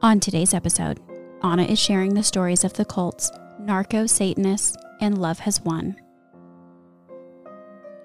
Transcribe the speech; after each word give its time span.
On 0.00 0.20
today's 0.20 0.54
episode, 0.54 1.00
Anna 1.42 1.64
is 1.64 1.76
sharing 1.76 2.14
the 2.14 2.22
stories 2.22 2.62
of 2.62 2.72
the 2.74 2.84
cults, 2.84 3.32
narco 3.58 4.06
Satanists, 4.06 4.76
and 5.00 5.18
Love 5.18 5.40
Has 5.40 5.60
Won. 5.62 5.96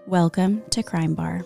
Welcome 0.08 0.63
to 0.71 0.81
Crime 0.81 1.13
Bar. 1.13 1.46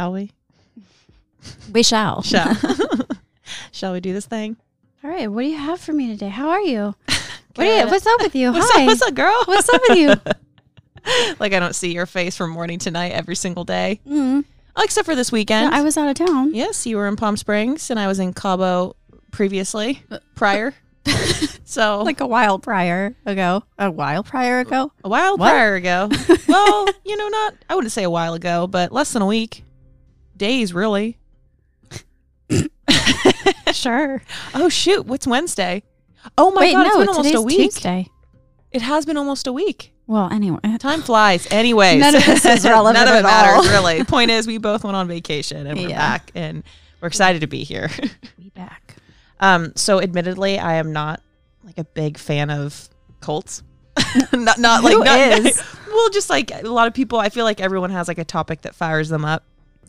Shall 0.00 0.12
we? 0.12 0.30
We 1.74 1.82
shall. 1.82 2.22
Shall. 2.32 2.56
Shall 3.72 3.92
we 3.92 4.00
do 4.00 4.14
this 4.14 4.24
thing? 4.24 4.56
All 5.04 5.10
right, 5.10 5.30
what 5.30 5.42
do 5.42 5.48
you 5.48 5.58
have 5.58 5.78
for 5.78 5.92
me 5.92 6.08
today? 6.08 6.30
How 6.30 6.48
are 6.48 6.60
you? 6.62 6.94
What 7.54 7.66
are 7.66 7.78
you, 7.80 7.86
what's 7.86 8.06
up 8.06 8.20
with 8.22 8.34
you? 8.34 8.50
What's 8.50 8.70
Hi. 8.72 8.82
up, 8.82 8.86
what's 8.86 9.02
up, 9.02 9.12
girl? 9.14 9.42
What's 9.44 9.68
up 9.68 9.80
with 9.90 9.98
you? 9.98 10.14
like 11.38 11.52
I 11.52 11.58
don't 11.58 11.74
see 11.74 11.92
your 11.92 12.06
face 12.06 12.34
from 12.34 12.48
morning 12.50 12.78
to 12.80 12.90
night 12.90 13.12
every 13.12 13.34
single 13.36 13.64
day. 13.64 14.00
Mm. 14.08 14.44
Oh, 14.76 14.82
except 14.82 15.04
for 15.04 15.14
this 15.14 15.30
weekend. 15.30 15.74
I 15.74 15.82
was 15.82 15.98
out 15.98 16.08
of 16.08 16.14
town. 16.26 16.54
yes, 16.54 16.86
you 16.86 16.96
were 16.96 17.06
in 17.06 17.16
Palm 17.16 17.36
Springs 17.36 17.90
and 17.90 18.00
I 18.00 18.06
was 18.06 18.18
in 18.20 18.32
Cabo 18.32 18.96
previously, 19.32 20.02
prior. 20.34 20.72
so 21.64 22.02
Like 22.02 22.20
a 22.20 22.26
while 22.26 22.58
prior 22.58 23.14
ago. 23.26 23.64
A 23.78 23.90
while 23.90 24.22
prior 24.22 24.60
ago? 24.60 24.92
a 25.04 25.08
while 25.10 25.36
What? 25.36 25.50
prior 25.50 25.74
ago. 25.74 26.08
well, 26.48 26.86
you 27.04 27.16
know, 27.18 27.28
not 27.28 27.54
I 27.68 27.74
wouldn't 27.74 27.92
say 27.92 28.02
a 28.04 28.10
while 28.10 28.32
ago, 28.34 28.66
but 28.66 28.92
less 28.92 29.12
than 29.12 29.22
a 29.22 29.26
week. 29.26 29.64
Days, 30.40 30.72
really. 30.72 31.18
sure. 33.72 34.22
Oh 34.54 34.70
shoot, 34.70 35.04
what's 35.04 35.26
Wednesday? 35.26 35.82
Oh 36.38 36.50
my 36.50 36.62
Wait, 36.62 36.72
god, 36.72 36.84
no, 36.84 36.88
it's 36.88 36.98
been 36.98 37.08
almost 37.08 37.34
a 37.34 37.42
week. 37.42 37.72
Tuesday. 37.74 38.08
It 38.72 38.80
has 38.80 39.04
been 39.04 39.18
almost 39.18 39.46
a 39.46 39.52
week. 39.52 39.92
Well, 40.06 40.30
anyway. 40.32 40.58
Time 40.78 41.02
flies. 41.02 41.46
Anyways, 41.50 42.00
None 42.00 42.14
of 42.14 42.24
this 42.24 42.46
is 42.46 42.64
relevant 42.64 42.94
None 43.04 43.08
of 43.08 43.14
it 43.16 43.18
at 43.18 43.22
matters, 43.24 43.66
all. 43.66 43.72
really. 43.82 44.02
Point 44.04 44.30
is, 44.30 44.46
we 44.46 44.56
both 44.56 44.82
went 44.82 44.96
on 44.96 45.06
vacation 45.08 45.66
and 45.66 45.78
we're 45.78 45.90
Yeah. 45.90 45.98
back, 45.98 46.30
and 46.34 46.64
we're 47.02 47.08
excited 47.08 47.42
to 47.42 47.46
be 47.46 47.62
here. 47.62 47.90
We 48.38 48.48
back. 48.48 48.96
um, 49.40 49.72
so, 49.76 50.00
admittedly, 50.00 50.58
I 50.58 50.76
am 50.76 50.94
not 50.94 51.20
like 51.64 51.76
a 51.76 51.84
big 51.84 52.16
fan 52.16 52.48
of 52.48 52.88
cults. 53.20 53.62
not 54.32 54.58
not 54.58 54.82
like 54.84 54.94
Who 54.94 55.04
not, 55.04 55.18
is? 55.18 55.62
well, 55.86 56.08
just 56.10 56.30
like 56.30 56.50
a 56.50 56.62
lot 56.66 56.86
of 56.86 56.94
people. 56.94 57.18
I 57.18 57.28
feel 57.28 57.44
like 57.44 57.60
everyone 57.60 57.90
has 57.90 58.08
like 58.08 58.16
a 58.18 58.24
topic 58.24 58.62
that 58.62 58.74
fires 58.74 59.10
them 59.10 59.26
up, 59.26 59.44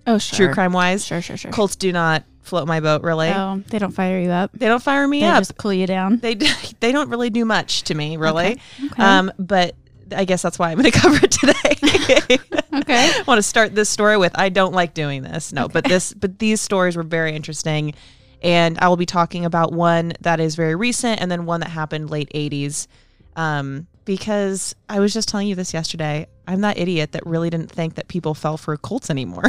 Oh, 0.08 0.18
sure. 0.18 0.38
true 0.48 0.54
crime 0.54 0.74
wise. 0.74 1.06
Sure, 1.06 1.22
sure, 1.22 1.38
sure. 1.38 1.52
Cults 1.52 1.76
do 1.76 1.92
not 1.92 2.24
float 2.42 2.68
my 2.68 2.80
boat, 2.80 3.04
really. 3.04 3.30
Oh, 3.30 3.62
they 3.70 3.80
don't 3.80 3.92
fire 3.92 4.20
you 4.20 4.32
up. 4.32 4.52
They 4.54 4.68
don't 4.68 4.82
fire 4.82 5.08
me 5.08 5.24
up. 5.24 5.28
They 5.28 5.32
up. 5.38 5.42
just 5.42 5.58
cool 5.58 5.74
you 5.74 5.86
down. 5.88 6.18
they 6.18 6.36
d- 6.36 6.50
they 6.80 6.92
don't 6.92 7.10
really 7.10 7.30
do 7.30 7.46
much 7.46 7.84
to 7.84 7.96
me, 7.96 8.18
really. 8.18 8.54
Okay. 8.54 8.86
Okay. 8.88 9.04
Um, 9.04 9.32
but 9.38 9.76
I 10.16 10.26
guess 10.26 10.42
that's 10.42 10.60
why 10.60 10.72
I'm 10.72 10.78
going 10.80 10.92
to 10.92 11.00
cover 11.00 11.20
it 11.24 11.32
today. 11.32 12.38
Okay. 12.74 13.12
I 13.14 13.24
want 13.28 13.38
to 13.38 13.44
start 13.44 13.76
this 13.76 13.90
story 13.90 14.18
with 14.18 14.32
I 14.38 14.48
don't 14.50 14.74
like 14.74 14.94
doing 14.94 15.24
this. 15.24 15.52
No, 15.52 15.68
but 15.68 15.84
this 15.84 16.14
but 16.14 16.40
these 16.40 16.62
stories 16.62 16.96
were 16.96 17.04
very 17.04 17.36
interesting 17.36 17.94
and 18.42 18.78
I 18.80 18.88
will 18.88 18.96
be 18.98 19.06
talking 19.06 19.44
about 19.46 19.74
one 19.74 20.14
that 20.22 20.40
is 20.40 20.56
very 20.56 20.74
recent 20.76 21.22
and 21.22 21.30
then 21.30 21.46
one 21.46 21.60
that 21.60 21.70
happened 21.70 22.10
late 22.10 22.32
80s. 22.34 22.88
Um 23.36 23.88
because 24.06 24.74
I 24.90 25.00
was 25.00 25.14
just 25.14 25.28
telling 25.28 25.48
you 25.48 25.56
this 25.56 25.74
yesterday. 25.74 26.28
I'm 26.48 26.62
that 26.62 26.78
idiot 26.78 27.12
that 27.12 27.26
really 27.26 27.50
didn't 27.50 27.72
think 27.72 27.96
that 27.96 28.08
people 28.08 28.34
fell 28.34 28.58
for 28.58 28.76
cults 28.78 29.10
anymore. 29.10 29.44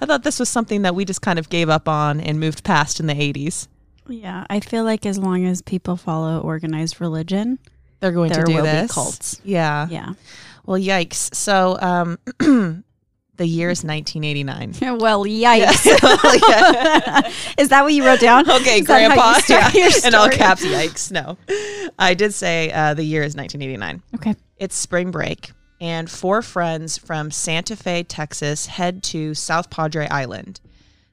I 0.00 0.06
thought 0.06 0.22
this 0.22 0.38
was 0.38 0.48
something 0.48 0.82
that 0.82 0.94
we 0.94 1.04
just 1.04 1.22
kind 1.22 1.38
of 1.38 1.48
gave 1.48 1.68
up 1.68 1.88
on 1.88 2.20
and 2.20 2.38
moved 2.40 2.64
past 2.64 3.00
in 3.00 3.06
the 3.06 3.14
80s. 3.14 3.68
Yeah, 4.08 4.46
I 4.48 4.60
feel 4.60 4.84
like 4.84 5.04
as 5.04 5.18
long 5.18 5.44
as 5.44 5.60
people 5.62 5.96
follow 5.96 6.40
organized 6.40 7.00
religion, 7.00 7.58
They're 8.00 8.12
going 8.12 8.30
to 8.32 8.42
do 8.44 8.54
will 8.54 8.62
be 8.62 8.68
this. 8.70 8.92
cults. 8.92 9.40
Yeah. 9.44 9.86
yeah. 9.90 10.14
Well, 10.64 10.80
yikes. 10.80 11.34
So, 11.34 11.78
um 11.80 12.18
the 13.38 13.46
year 13.46 13.70
is 13.70 13.84
1989. 13.84 14.98
well, 14.98 15.24
yikes. 15.24 15.86
Yeah. 15.86 17.32
Is 17.58 17.68
that 17.70 17.82
what 17.82 17.92
you 17.94 18.04
wrote 18.04 18.20
down? 18.20 18.50
Okay, 18.50 18.74
Is 18.74 18.80
you 18.80 18.86
Grandpa. 18.86 19.38
Yeah. 19.48 19.70
In 20.04 20.14
all 20.14 20.28
caps, 20.28 20.64
yikes. 20.64 21.10
No. 21.10 21.38
I 21.98 22.14
did 22.14 22.34
say 22.34 22.70
uh, 22.72 22.94
the 22.94 23.04
year 23.04 23.22
is 23.22 23.36
1989. 23.36 24.02
Okay. 24.16 24.34
It's 24.56 24.74
spring 24.76 25.10
break, 25.10 25.52
and 25.80 26.10
four 26.10 26.42
friends 26.42 26.98
from 26.98 27.30
Santa 27.30 27.76
Fe, 27.76 28.02
Texas 28.02 28.66
head 28.66 29.02
to 29.04 29.34
South 29.34 29.70
Padre 29.70 30.06
Island. 30.08 30.60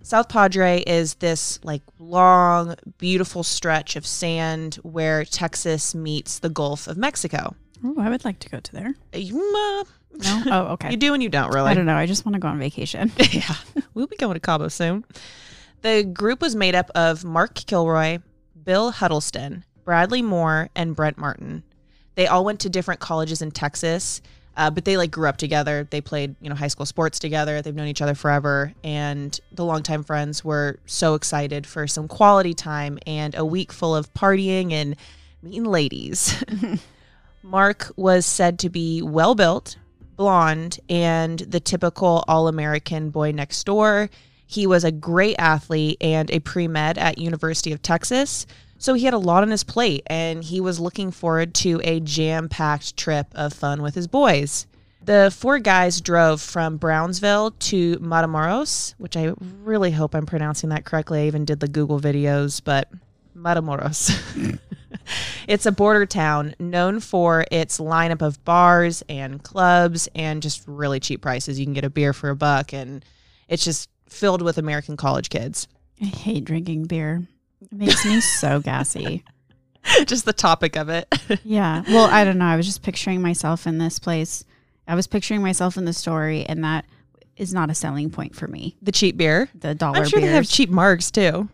South 0.01 0.29
Padre 0.29 0.83
is 0.85 1.15
this 1.15 1.59
like 1.63 1.81
long, 1.97 2.75
beautiful 2.97 3.43
stretch 3.43 3.95
of 3.95 4.05
sand 4.05 4.75
where 4.83 5.25
Texas 5.25 5.95
meets 5.95 6.39
the 6.39 6.49
Gulf 6.49 6.87
of 6.87 6.97
Mexico. 6.97 7.55
Oh, 7.83 7.95
I 7.99 8.09
would 8.09 8.23
like 8.23 8.39
to 8.39 8.49
go 8.49 8.59
to 8.59 8.71
there. 8.71 8.93
You, 9.13 9.37
uh, 9.37 9.83
No. 10.23 10.43
Oh, 10.51 10.73
okay. 10.73 10.91
you 10.91 10.97
do 10.97 11.13
and 11.13 11.23
you 11.23 11.29
don't 11.29 11.51
really. 11.53 11.71
I 11.71 11.73
don't 11.73 11.85
know. 11.85 11.95
I 11.95 12.05
just 12.05 12.25
want 12.25 12.33
to 12.33 12.39
go 12.39 12.47
on 12.47 12.59
vacation. 12.59 13.11
yeah, 13.31 13.55
we'll 13.93 14.07
be 14.07 14.15
going 14.15 14.35
to 14.35 14.39
Cabo 14.39 14.67
soon. 14.67 15.05
The 15.81 16.03
group 16.03 16.41
was 16.41 16.55
made 16.55 16.75
up 16.75 16.89
of 16.95 17.23
Mark 17.23 17.55
Kilroy, 17.55 18.19
Bill 18.63 18.91
Huddleston, 18.91 19.65
Bradley 19.83 20.21
Moore, 20.21 20.69
and 20.75 20.95
Brent 20.95 21.17
Martin. 21.17 21.63
They 22.15 22.27
all 22.27 22.45
went 22.45 22.61
to 22.61 22.69
different 22.69 23.01
colleges 23.01 23.41
in 23.41 23.51
Texas, 23.51 24.21
uh, 24.57 24.69
but 24.69 24.85
they 24.85 24.97
like 24.97 25.11
grew 25.11 25.27
up 25.27 25.37
together. 25.37 25.87
They 25.89 26.01
played, 26.01 26.35
you 26.41 26.49
know, 26.49 26.55
high 26.55 26.67
school 26.67 26.85
sports 26.85 27.19
together. 27.19 27.61
They've 27.61 27.75
known 27.75 27.87
each 27.87 28.01
other 28.01 28.15
forever, 28.15 28.73
and 28.83 29.37
the 29.51 29.65
longtime 29.65 30.03
friends 30.03 30.43
were 30.43 30.79
so 30.85 31.15
excited 31.15 31.67
for 31.67 31.87
some 31.87 32.07
quality 32.07 32.53
time 32.53 32.99
and 33.05 33.35
a 33.35 33.45
week 33.45 33.71
full 33.71 33.95
of 33.95 34.13
partying 34.13 34.71
and 34.71 34.95
meeting 35.41 35.65
ladies. 35.65 36.43
Mark 37.43 37.91
was 37.95 38.25
said 38.25 38.59
to 38.59 38.69
be 38.69 39.01
well 39.01 39.35
built, 39.35 39.77
blonde, 40.15 40.79
and 40.89 41.39
the 41.39 41.59
typical 41.59 42.23
all 42.27 42.47
American 42.47 43.09
boy 43.11 43.31
next 43.31 43.63
door. 43.65 44.09
He 44.47 44.67
was 44.67 44.83
a 44.83 44.91
great 44.91 45.35
athlete 45.37 45.97
and 46.01 46.29
a 46.31 46.39
pre 46.39 46.67
med 46.67 46.97
at 46.97 47.17
University 47.17 47.71
of 47.71 47.81
Texas. 47.81 48.45
So 48.77 48.93
he 48.93 49.05
had 49.05 49.13
a 49.13 49.19
lot 49.19 49.43
on 49.43 49.51
his 49.51 49.63
plate 49.63 50.03
and 50.07 50.43
he 50.43 50.59
was 50.61 50.79
looking 50.79 51.11
forward 51.11 51.53
to 51.55 51.81
a 51.83 51.99
jam 51.99 52.49
packed 52.49 52.97
trip 52.97 53.27
of 53.33 53.53
fun 53.53 53.81
with 53.81 53.95
his 53.95 54.07
boys. 54.07 54.67
The 55.03 55.31
four 55.35 55.59
guys 55.59 56.01
drove 56.01 56.41
from 56.41 56.77
Brownsville 56.77 57.51
to 57.51 57.97
Matamoros, 57.97 58.95
which 58.97 59.15
I 59.15 59.33
really 59.61 59.91
hope 59.91 60.15
I'm 60.15 60.25
pronouncing 60.25 60.69
that 60.69 60.83
correctly. 60.83 61.21
I 61.21 61.27
even 61.27 61.45
did 61.45 61.59
the 61.59 61.67
Google 61.67 61.99
videos, 61.99 62.59
but 62.63 62.89
Matamoros. 63.37 64.59
it's 65.47 65.67
a 65.67 65.71
border 65.71 66.07
town 66.07 66.55
known 66.57 66.99
for 66.99 67.45
its 67.51 67.79
lineup 67.79 68.23
of 68.23 68.43
bars 68.45 69.03
and 69.07 69.43
clubs 69.43 70.09
and 70.15 70.41
just 70.41 70.63
really 70.67 70.99
cheap 70.99 71.21
prices. 71.21 71.59
You 71.59 71.67
can 71.67 71.73
get 71.73 71.85
a 71.85 71.89
beer 71.91 72.11
for 72.11 72.31
a 72.31 72.35
buck, 72.35 72.73
and 72.73 73.05
it's 73.47 73.63
just 73.63 73.89
filled 74.09 74.41
with 74.41 74.57
American 74.57 74.97
college 74.97 75.29
kids. 75.29 75.67
I 76.01 76.05
hate 76.05 76.45
drinking 76.45 76.85
beer. 76.85 77.27
It 77.71 77.77
makes 77.77 78.05
me 78.05 78.19
so 78.21 78.59
gassy. 78.59 79.23
just 80.05 80.25
the 80.25 80.33
topic 80.33 80.75
of 80.75 80.89
it. 80.89 81.07
Yeah. 81.43 81.83
Well, 81.87 82.05
I 82.05 82.23
don't 82.23 82.37
know. 82.37 82.45
I 82.45 82.55
was 82.55 82.65
just 82.65 82.81
picturing 82.81 83.21
myself 83.21 83.67
in 83.67 83.77
this 83.77 83.99
place. 83.99 84.43
I 84.87 84.95
was 84.95 85.07
picturing 85.07 85.41
myself 85.41 85.77
in 85.77 85.85
the 85.85 85.93
story, 85.93 86.45
and 86.45 86.63
that 86.63 86.85
is 87.37 87.53
not 87.53 87.69
a 87.69 87.75
selling 87.75 88.09
point 88.09 88.35
for 88.35 88.47
me. 88.47 88.75
the 88.81 88.91
cheap 88.91 89.17
beer. 89.17 89.49
The 89.55 89.75
dollar 89.75 89.99
I'm 89.99 90.05
sure 90.07 90.19
beers. 90.19 90.29
they 90.29 90.35
have 90.35 90.47
cheap 90.47 90.69
margs 90.69 91.11
too. 91.11 91.49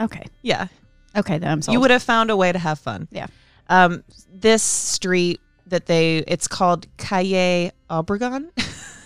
okay. 0.00 0.24
Yeah. 0.42 0.68
Okay. 1.16 1.38
Then 1.38 1.50
I'm 1.50 1.62
sold. 1.62 1.72
You 1.74 1.80
would 1.80 1.90
have 1.90 2.02
found 2.02 2.30
a 2.30 2.36
way 2.36 2.52
to 2.52 2.58
have 2.58 2.78
fun. 2.78 3.08
Yeah. 3.10 3.26
Um, 3.68 4.04
this 4.32 4.62
street 4.62 5.40
that 5.66 5.86
they, 5.86 6.18
it's 6.18 6.48
called 6.48 6.86
Calle 6.98 7.70
Obregon. 7.90 8.48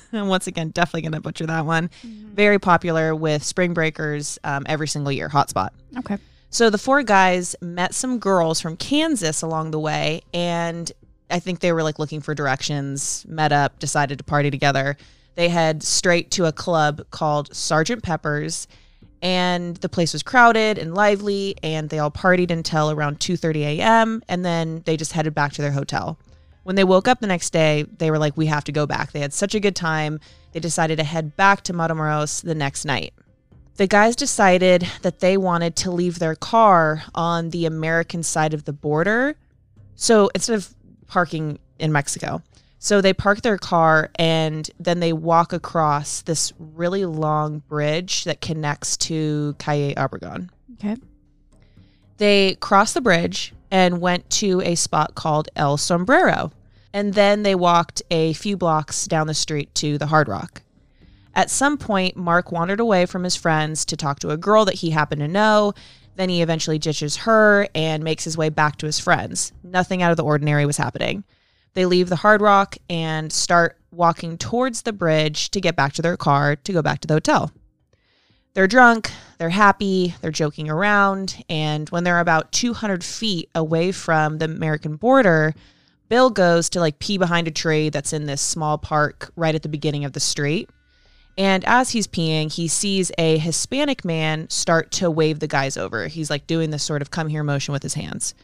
and 0.12 0.28
once 0.28 0.46
again, 0.46 0.70
definitely 0.70 1.02
going 1.02 1.12
to 1.12 1.20
butcher 1.20 1.46
that 1.46 1.64
one. 1.66 1.90
Very 2.04 2.58
popular 2.58 3.14
with 3.14 3.42
spring 3.42 3.72
breakers 3.74 4.38
um, 4.44 4.64
every 4.68 4.88
single 4.88 5.10
year, 5.12 5.28
hotspot. 5.28 5.70
Okay. 5.98 6.18
So 6.52 6.68
the 6.68 6.76
four 6.76 7.02
guys 7.02 7.56
met 7.62 7.94
some 7.94 8.18
girls 8.18 8.60
from 8.60 8.76
Kansas 8.76 9.40
along 9.40 9.70
the 9.70 9.78
way, 9.80 10.20
and 10.34 10.92
I 11.30 11.38
think 11.38 11.60
they 11.60 11.72
were 11.72 11.82
like 11.82 11.98
looking 11.98 12.20
for 12.20 12.34
directions, 12.34 13.24
met 13.26 13.52
up, 13.52 13.78
decided 13.78 14.18
to 14.18 14.24
party 14.24 14.50
together. 14.50 14.98
They 15.34 15.48
head 15.48 15.82
straight 15.82 16.30
to 16.32 16.44
a 16.44 16.52
club 16.52 17.06
called 17.10 17.56
Sergeant 17.56 18.02
Pepper's, 18.02 18.68
and 19.22 19.78
the 19.78 19.88
place 19.88 20.12
was 20.12 20.22
crowded 20.22 20.76
and 20.76 20.94
lively, 20.94 21.56
and 21.62 21.88
they 21.88 21.98
all 21.98 22.10
partied 22.10 22.50
until 22.50 22.90
around 22.90 23.18
2:30 23.18 23.78
a.m. 23.78 24.22
and 24.28 24.44
then 24.44 24.82
they 24.84 24.98
just 24.98 25.14
headed 25.14 25.34
back 25.34 25.54
to 25.54 25.62
their 25.62 25.72
hotel. 25.72 26.18
When 26.64 26.76
they 26.76 26.84
woke 26.84 27.08
up 27.08 27.20
the 27.20 27.26
next 27.26 27.54
day, 27.54 27.86
they 27.96 28.10
were 28.10 28.18
like, 28.18 28.36
we 28.36 28.44
have 28.46 28.64
to 28.64 28.72
go 28.72 28.86
back. 28.86 29.12
They 29.12 29.20
had 29.20 29.32
such 29.32 29.54
a 29.54 29.60
good 29.60 29.74
time. 29.74 30.20
They 30.52 30.60
decided 30.60 30.98
to 30.98 31.04
head 31.04 31.34
back 31.34 31.62
to 31.62 31.72
Matamoros 31.72 32.42
the 32.42 32.54
next 32.54 32.84
night. 32.84 33.14
The 33.76 33.86
guys 33.86 34.16
decided 34.16 34.86
that 35.02 35.20
they 35.20 35.36
wanted 35.36 35.76
to 35.76 35.90
leave 35.90 36.18
their 36.18 36.34
car 36.34 37.04
on 37.14 37.50
the 37.50 37.66
American 37.66 38.22
side 38.22 38.54
of 38.54 38.64
the 38.64 38.72
border. 38.72 39.34
So 39.94 40.30
instead 40.34 40.56
of 40.56 40.74
parking 41.06 41.58
in 41.78 41.90
Mexico, 41.92 42.42
so 42.78 43.00
they 43.00 43.14
park 43.14 43.42
their 43.42 43.58
car 43.58 44.10
and 44.16 44.68
then 44.80 45.00
they 45.00 45.12
walk 45.12 45.52
across 45.52 46.22
this 46.22 46.52
really 46.58 47.04
long 47.04 47.60
bridge 47.60 48.24
that 48.24 48.40
connects 48.40 48.96
to 48.98 49.54
Calle 49.58 49.94
Obregon. 49.94 50.48
Okay. 50.74 50.96
They 52.18 52.56
crossed 52.56 52.94
the 52.94 53.00
bridge 53.00 53.54
and 53.70 54.00
went 54.00 54.28
to 54.30 54.60
a 54.62 54.74
spot 54.74 55.14
called 55.14 55.48
El 55.56 55.76
Sombrero. 55.76 56.52
And 56.92 57.14
then 57.14 57.42
they 57.42 57.54
walked 57.54 58.02
a 58.10 58.32
few 58.34 58.56
blocks 58.56 59.06
down 59.06 59.28
the 59.28 59.34
street 59.34 59.74
to 59.76 59.96
the 59.96 60.06
Hard 60.06 60.28
Rock. 60.28 60.62
At 61.34 61.50
some 61.50 61.78
point, 61.78 62.16
Mark 62.16 62.52
wandered 62.52 62.80
away 62.80 63.06
from 63.06 63.24
his 63.24 63.36
friends 63.36 63.84
to 63.86 63.96
talk 63.96 64.20
to 64.20 64.30
a 64.30 64.36
girl 64.36 64.64
that 64.66 64.76
he 64.76 64.90
happened 64.90 65.20
to 65.20 65.28
know. 65.28 65.72
Then 66.16 66.28
he 66.28 66.42
eventually 66.42 66.78
ditches 66.78 67.16
her 67.18 67.66
and 67.74 68.04
makes 68.04 68.24
his 68.24 68.36
way 68.36 68.50
back 68.50 68.76
to 68.78 68.86
his 68.86 68.98
friends. 68.98 69.52
Nothing 69.62 70.02
out 70.02 70.10
of 70.10 70.18
the 70.18 70.24
ordinary 70.24 70.66
was 70.66 70.76
happening. 70.76 71.24
They 71.74 71.86
leave 71.86 72.10
the 72.10 72.16
Hard 72.16 72.42
Rock 72.42 72.76
and 72.90 73.32
start 73.32 73.78
walking 73.90 74.36
towards 74.36 74.82
the 74.82 74.92
bridge 74.92 75.50
to 75.52 75.60
get 75.60 75.76
back 75.76 75.94
to 75.94 76.02
their 76.02 76.18
car 76.18 76.56
to 76.56 76.72
go 76.72 76.82
back 76.82 77.00
to 77.00 77.08
the 77.08 77.14
hotel. 77.14 77.50
They're 78.54 78.66
drunk, 78.66 79.10
they're 79.38 79.48
happy, 79.48 80.14
they're 80.20 80.30
joking 80.30 80.68
around, 80.68 81.42
and 81.48 81.88
when 81.88 82.04
they're 82.04 82.20
about 82.20 82.52
200 82.52 83.02
feet 83.02 83.48
away 83.54 83.92
from 83.92 84.36
the 84.36 84.44
American 84.44 84.96
border, 84.96 85.54
Bill 86.10 86.28
goes 86.28 86.68
to 86.70 86.80
like 86.80 86.98
pee 86.98 87.16
behind 87.16 87.48
a 87.48 87.50
tree 87.50 87.88
that's 87.88 88.12
in 88.12 88.26
this 88.26 88.42
small 88.42 88.76
park 88.76 89.32
right 89.36 89.54
at 89.54 89.62
the 89.62 89.70
beginning 89.70 90.04
of 90.04 90.12
the 90.12 90.20
street. 90.20 90.68
And 91.38 91.64
as 91.64 91.90
he's 91.90 92.06
peeing, 92.06 92.52
he 92.52 92.68
sees 92.68 93.10
a 93.16 93.38
Hispanic 93.38 94.04
man 94.04 94.50
start 94.50 94.90
to 94.92 95.10
wave 95.10 95.40
the 95.40 95.46
guys 95.46 95.76
over. 95.76 96.06
He's 96.06 96.30
like 96.30 96.46
doing 96.46 96.70
this 96.70 96.82
sort 96.82 97.02
of 97.02 97.10
come 97.10 97.28
here 97.28 97.42
motion 97.42 97.72
with 97.72 97.82
his 97.82 97.94
hands. 97.94 98.34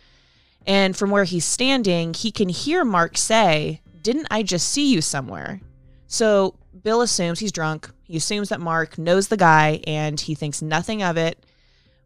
And 0.66 0.96
from 0.96 1.10
where 1.10 1.24
he's 1.24 1.44
standing, 1.44 2.14
he 2.14 2.30
can 2.30 2.48
hear 2.48 2.84
Mark 2.84 3.16
say, 3.16 3.82
Didn't 4.02 4.28
I 4.30 4.42
just 4.42 4.68
see 4.68 4.92
you 4.92 5.00
somewhere? 5.00 5.60
So 6.06 6.54
Bill 6.82 7.02
assumes 7.02 7.38
he's 7.38 7.52
drunk. 7.52 7.90
He 8.04 8.16
assumes 8.16 8.48
that 8.48 8.60
Mark 8.60 8.98
knows 8.98 9.28
the 9.28 9.36
guy 9.36 9.80
and 9.86 10.18
he 10.18 10.34
thinks 10.34 10.62
nothing 10.62 11.02
of 11.02 11.16
it. 11.16 11.44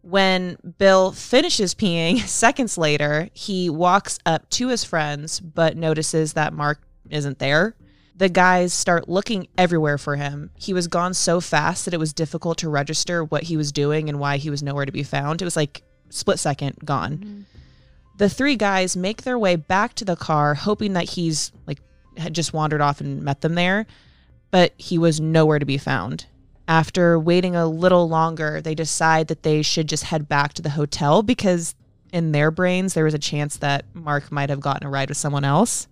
When 0.02 0.56
Bill 0.78 1.12
finishes 1.12 1.76
peeing, 1.76 2.18
seconds 2.26 2.76
later, 2.76 3.28
he 3.32 3.70
walks 3.70 4.18
up 4.26 4.50
to 4.50 4.68
his 4.68 4.82
friends 4.82 5.38
but 5.38 5.76
notices 5.76 6.32
that 6.32 6.52
Mark 6.52 6.82
isn't 7.08 7.38
there. 7.38 7.76
The 8.14 8.28
guys 8.28 8.72
start 8.72 9.08
looking 9.08 9.48
everywhere 9.56 9.98
for 9.98 10.16
him. 10.16 10.50
He 10.54 10.74
was 10.74 10.86
gone 10.86 11.14
so 11.14 11.40
fast 11.40 11.84
that 11.84 11.94
it 11.94 12.00
was 12.00 12.12
difficult 12.12 12.58
to 12.58 12.68
register 12.68 13.24
what 13.24 13.44
he 13.44 13.56
was 13.56 13.72
doing 13.72 14.08
and 14.08 14.20
why 14.20 14.36
he 14.36 14.50
was 14.50 14.62
nowhere 14.62 14.84
to 14.84 14.92
be 14.92 15.02
found. 15.02 15.40
It 15.40 15.46
was 15.46 15.56
like 15.56 15.82
split 16.10 16.38
second 16.38 16.76
gone. 16.84 17.18
Mm-hmm. 17.18 17.40
The 18.18 18.28
three 18.28 18.56
guys 18.56 18.96
make 18.96 19.22
their 19.22 19.38
way 19.38 19.56
back 19.56 19.94
to 19.94 20.04
the 20.04 20.16
car, 20.16 20.54
hoping 20.54 20.92
that 20.92 21.10
he's 21.10 21.52
like 21.66 21.80
had 22.16 22.34
just 22.34 22.52
wandered 22.52 22.80
off 22.80 23.00
and 23.00 23.22
met 23.22 23.40
them 23.40 23.54
there, 23.54 23.86
but 24.50 24.74
he 24.76 24.98
was 24.98 25.20
nowhere 25.20 25.58
to 25.58 25.66
be 25.66 25.78
found. 25.78 26.26
After 26.68 27.18
waiting 27.18 27.56
a 27.56 27.66
little 27.66 28.08
longer, 28.08 28.60
they 28.60 28.74
decide 28.74 29.28
that 29.28 29.42
they 29.42 29.62
should 29.62 29.88
just 29.88 30.04
head 30.04 30.28
back 30.28 30.52
to 30.54 30.62
the 30.62 30.70
hotel 30.70 31.22
because 31.22 31.74
in 32.12 32.32
their 32.32 32.50
brains 32.50 32.94
there 32.94 33.04
was 33.04 33.14
a 33.14 33.18
chance 33.18 33.56
that 33.56 33.84
Mark 33.94 34.30
might 34.30 34.50
have 34.50 34.60
gotten 34.60 34.86
a 34.86 34.90
ride 34.90 35.08
with 35.08 35.18
someone 35.18 35.44
else. 35.44 35.88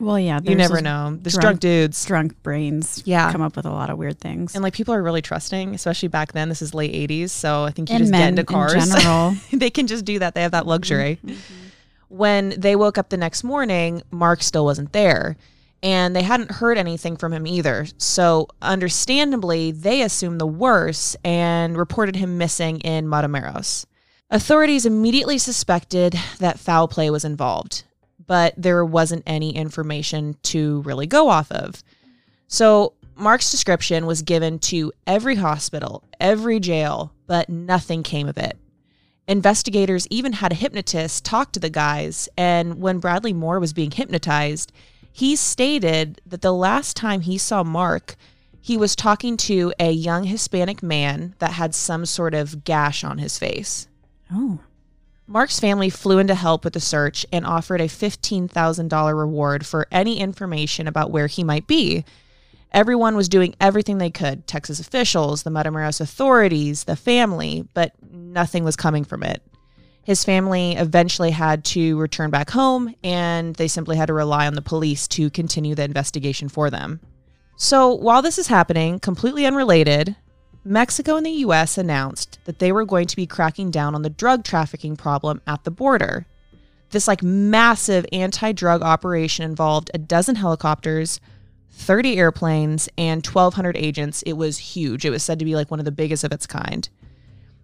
Well, 0.00 0.18
yeah, 0.18 0.38
you 0.42 0.54
never 0.54 0.80
know. 0.80 1.18
There's 1.20 1.34
drunk, 1.34 1.42
drunk, 1.42 1.60
dudes, 1.60 2.04
drunk 2.04 2.42
brains, 2.44 3.02
yeah, 3.04 3.32
come 3.32 3.42
up 3.42 3.56
with 3.56 3.66
a 3.66 3.70
lot 3.70 3.90
of 3.90 3.98
weird 3.98 4.20
things. 4.20 4.54
And 4.54 4.62
like 4.62 4.72
people 4.72 4.94
are 4.94 5.02
really 5.02 5.22
trusting, 5.22 5.74
especially 5.74 6.08
back 6.08 6.32
then. 6.32 6.48
This 6.48 6.62
is 6.62 6.72
late 6.72 6.92
'80s, 6.92 7.30
so 7.30 7.64
I 7.64 7.70
think 7.70 7.88
you 7.88 7.96
and 7.96 8.02
just 8.02 8.12
get 8.12 8.28
into 8.28 8.44
cars. 8.44 8.74
In 8.74 8.96
general, 8.96 9.34
they 9.52 9.70
can 9.70 9.88
just 9.88 10.04
do 10.04 10.20
that. 10.20 10.34
They 10.34 10.42
have 10.42 10.52
that 10.52 10.66
luxury. 10.66 11.18
Mm-hmm. 11.24 11.34
When 12.08 12.50
they 12.50 12.76
woke 12.76 12.96
up 12.96 13.08
the 13.08 13.16
next 13.16 13.42
morning, 13.42 14.02
Mark 14.10 14.42
still 14.42 14.64
wasn't 14.64 14.92
there, 14.92 15.36
and 15.82 16.14
they 16.14 16.22
hadn't 16.22 16.52
heard 16.52 16.78
anything 16.78 17.16
from 17.16 17.32
him 17.32 17.46
either. 17.46 17.86
So, 17.98 18.46
understandably, 18.62 19.72
they 19.72 20.02
assumed 20.02 20.40
the 20.40 20.46
worst 20.46 21.16
and 21.24 21.76
reported 21.76 22.14
him 22.14 22.38
missing 22.38 22.78
in 22.80 23.06
Matamoros. 23.06 23.84
Authorities 24.30 24.86
immediately 24.86 25.38
suspected 25.38 26.14
that 26.38 26.60
foul 26.60 26.86
play 26.86 27.10
was 27.10 27.24
involved 27.24 27.82
but 28.28 28.54
there 28.56 28.84
wasn't 28.84 29.24
any 29.26 29.56
information 29.56 30.36
to 30.44 30.82
really 30.82 31.08
go 31.08 31.28
off 31.28 31.50
of. 31.50 31.82
So 32.46 32.92
Mark's 33.16 33.50
description 33.50 34.06
was 34.06 34.22
given 34.22 34.60
to 34.60 34.92
every 35.06 35.34
hospital, 35.34 36.04
every 36.20 36.60
jail, 36.60 37.12
but 37.26 37.48
nothing 37.48 38.04
came 38.04 38.28
of 38.28 38.38
it. 38.38 38.56
Investigators 39.26 40.06
even 40.08 40.34
had 40.34 40.52
a 40.52 40.56
hypnotist 40.56 41.24
talk 41.24 41.52
to 41.52 41.60
the 41.60 41.68
guys, 41.68 42.28
and 42.38 42.80
when 42.80 43.00
Bradley 43.00 43.32
Moore 43.32 43.58
was 43.58 43.72
being 43.72 43.90
hypnotized, 43.90 44.72
he 45.12 45.34
stated 45.34 46.20
that 46.24 46.42
the 46.42 46.52
last 46.52 46.96
time 46.96 47.22
he 47.22 47.36
saw 47.36 47.64
Mark, 47.64 48.14
he 48.60 48.76
was 48.76 48.94
talking 48.94 49.36
to 49.38 49.72
a 49.80 49.90
young 49.90 50.24
Hispanic 50.24 50.82
man 50.82 51.34
that 51.40 51.52
had 51.52 51.74
some 51.74 52.06
sort 52.06 52.34
of 52.34 52.64
gash 52.64 53.02
on 53.02 53.18
his 53.18 53.38
face. 53.38 53.88
Oh. 54.32 54.60
Mark's 55.30 55.60
family 55.60 55.90
flew 55.90 56.18
in 56.18 56.26
to 56.26 56.34
help 56.34 56.64
with 56.64 56.72
the 56.72 56.80
search 56.80 57.26
and 57.30 57.44
offered 57.44 57.82
a 57.82 57.86
$15,000 57.86 59.18
reward 59.18 59.66
for 59.66 59.86
any 59.92 60.18
information 60.18 60.88
about 60.88 61.10
where 61.10 61.26
he 61.26 61.44
might 61.44 61.66
be. 61.66 62.02
Everyone 62.72 63.14
was 63.14 63.28
doing 63.28 63.54
everything 63.60 63.98
they 63.98 64.10
could 64.10 64.46
Texas 64.46 64.80
officials, 64.80 65.42
the 65.42 65.50
Matamoros 65.50 66.00
authorities, 66.00 66.84
the 66.84 66.96
family, 66.96 67.68
but 67.74 67.92
nothing 68.10 68.64
was 68.64 68.74
coming 68.74 69.04
from 69.04 69.22
it. 69.22 69.42
His 70.02 70.24
family 70.24 70.72
eventually 70.76 71.32
had 71.32 71.62
to 71.66 71.98
return 71.98 72.30
back 72.30 72.48
home, 72.48 72.94
and 73.04 73.54
they 73.56 73.68
simply 73.68 73.98
had 73.98 74.06
to 74.06 74.14
rely 74.14 74.46
on 74.46 74.54
the 74.54 74.62
police 74.62 75.06
to 75.08 75.28
continue 75.28 75.74
the 75.74 75.84
investigation 75.84 76.48
for 76.48 76.70
them. 76.70 77.00
So, 77.58 77.92
while 77.92 78.22
this 78.22 78.38
is 78.38 78.46
happening, 78.46 78.98
completely 78.98 79.44
unrelated, 79.44 80.16
Mexico 80.68 81.16
and 81.16 81.24
the 81.24 81.30
US 81.30 81.78
announced 81.78 82.38
that 82.44 82.58
they 82.58 82.72
were 82.72 82.84
going 82.84 83.06
to 83.06 83.16
be 83.16 83.26
cracking 83.26 83.70
down 83.70 83.94
on 83.94 84.02
the 84.02 84.10
drug 84.10 84.44
trafficking 84.44 84.96
problem 84.96 85.40
at 85.46 85.64
the 85.64 85.70
border. 85.70 86.26
This 86.90 87.08
like 87.08 87.22
massive 87.22 88.04
anti-drug 88.12 88.82
operation 88.82 89.44
involved 89.44 89.90
a 89.94 89.98
dozen 89.98 90.36
helicopters, 90.36 91.20
30 91.70 92.18
airplanes, 92.18 92.88
and 92.98 93.26
1200 93.26 93.78
agents. 93.78 94.22
It 94.22 94.34
was 94.34 94.58
huge. 94.58 95.06
It 95.06 95.10
was 95.10 95.22
said 95.22 95.38
to 95.38 95.46
be 95.46 95.54
like 95.54 95.70
one 95.70 95.80
of 95.80 95.86
the 95.86 95.90
biggest 95.90 96.22
of 96.22 96.32
its 96.32 96.46
kind. 96.46 96.86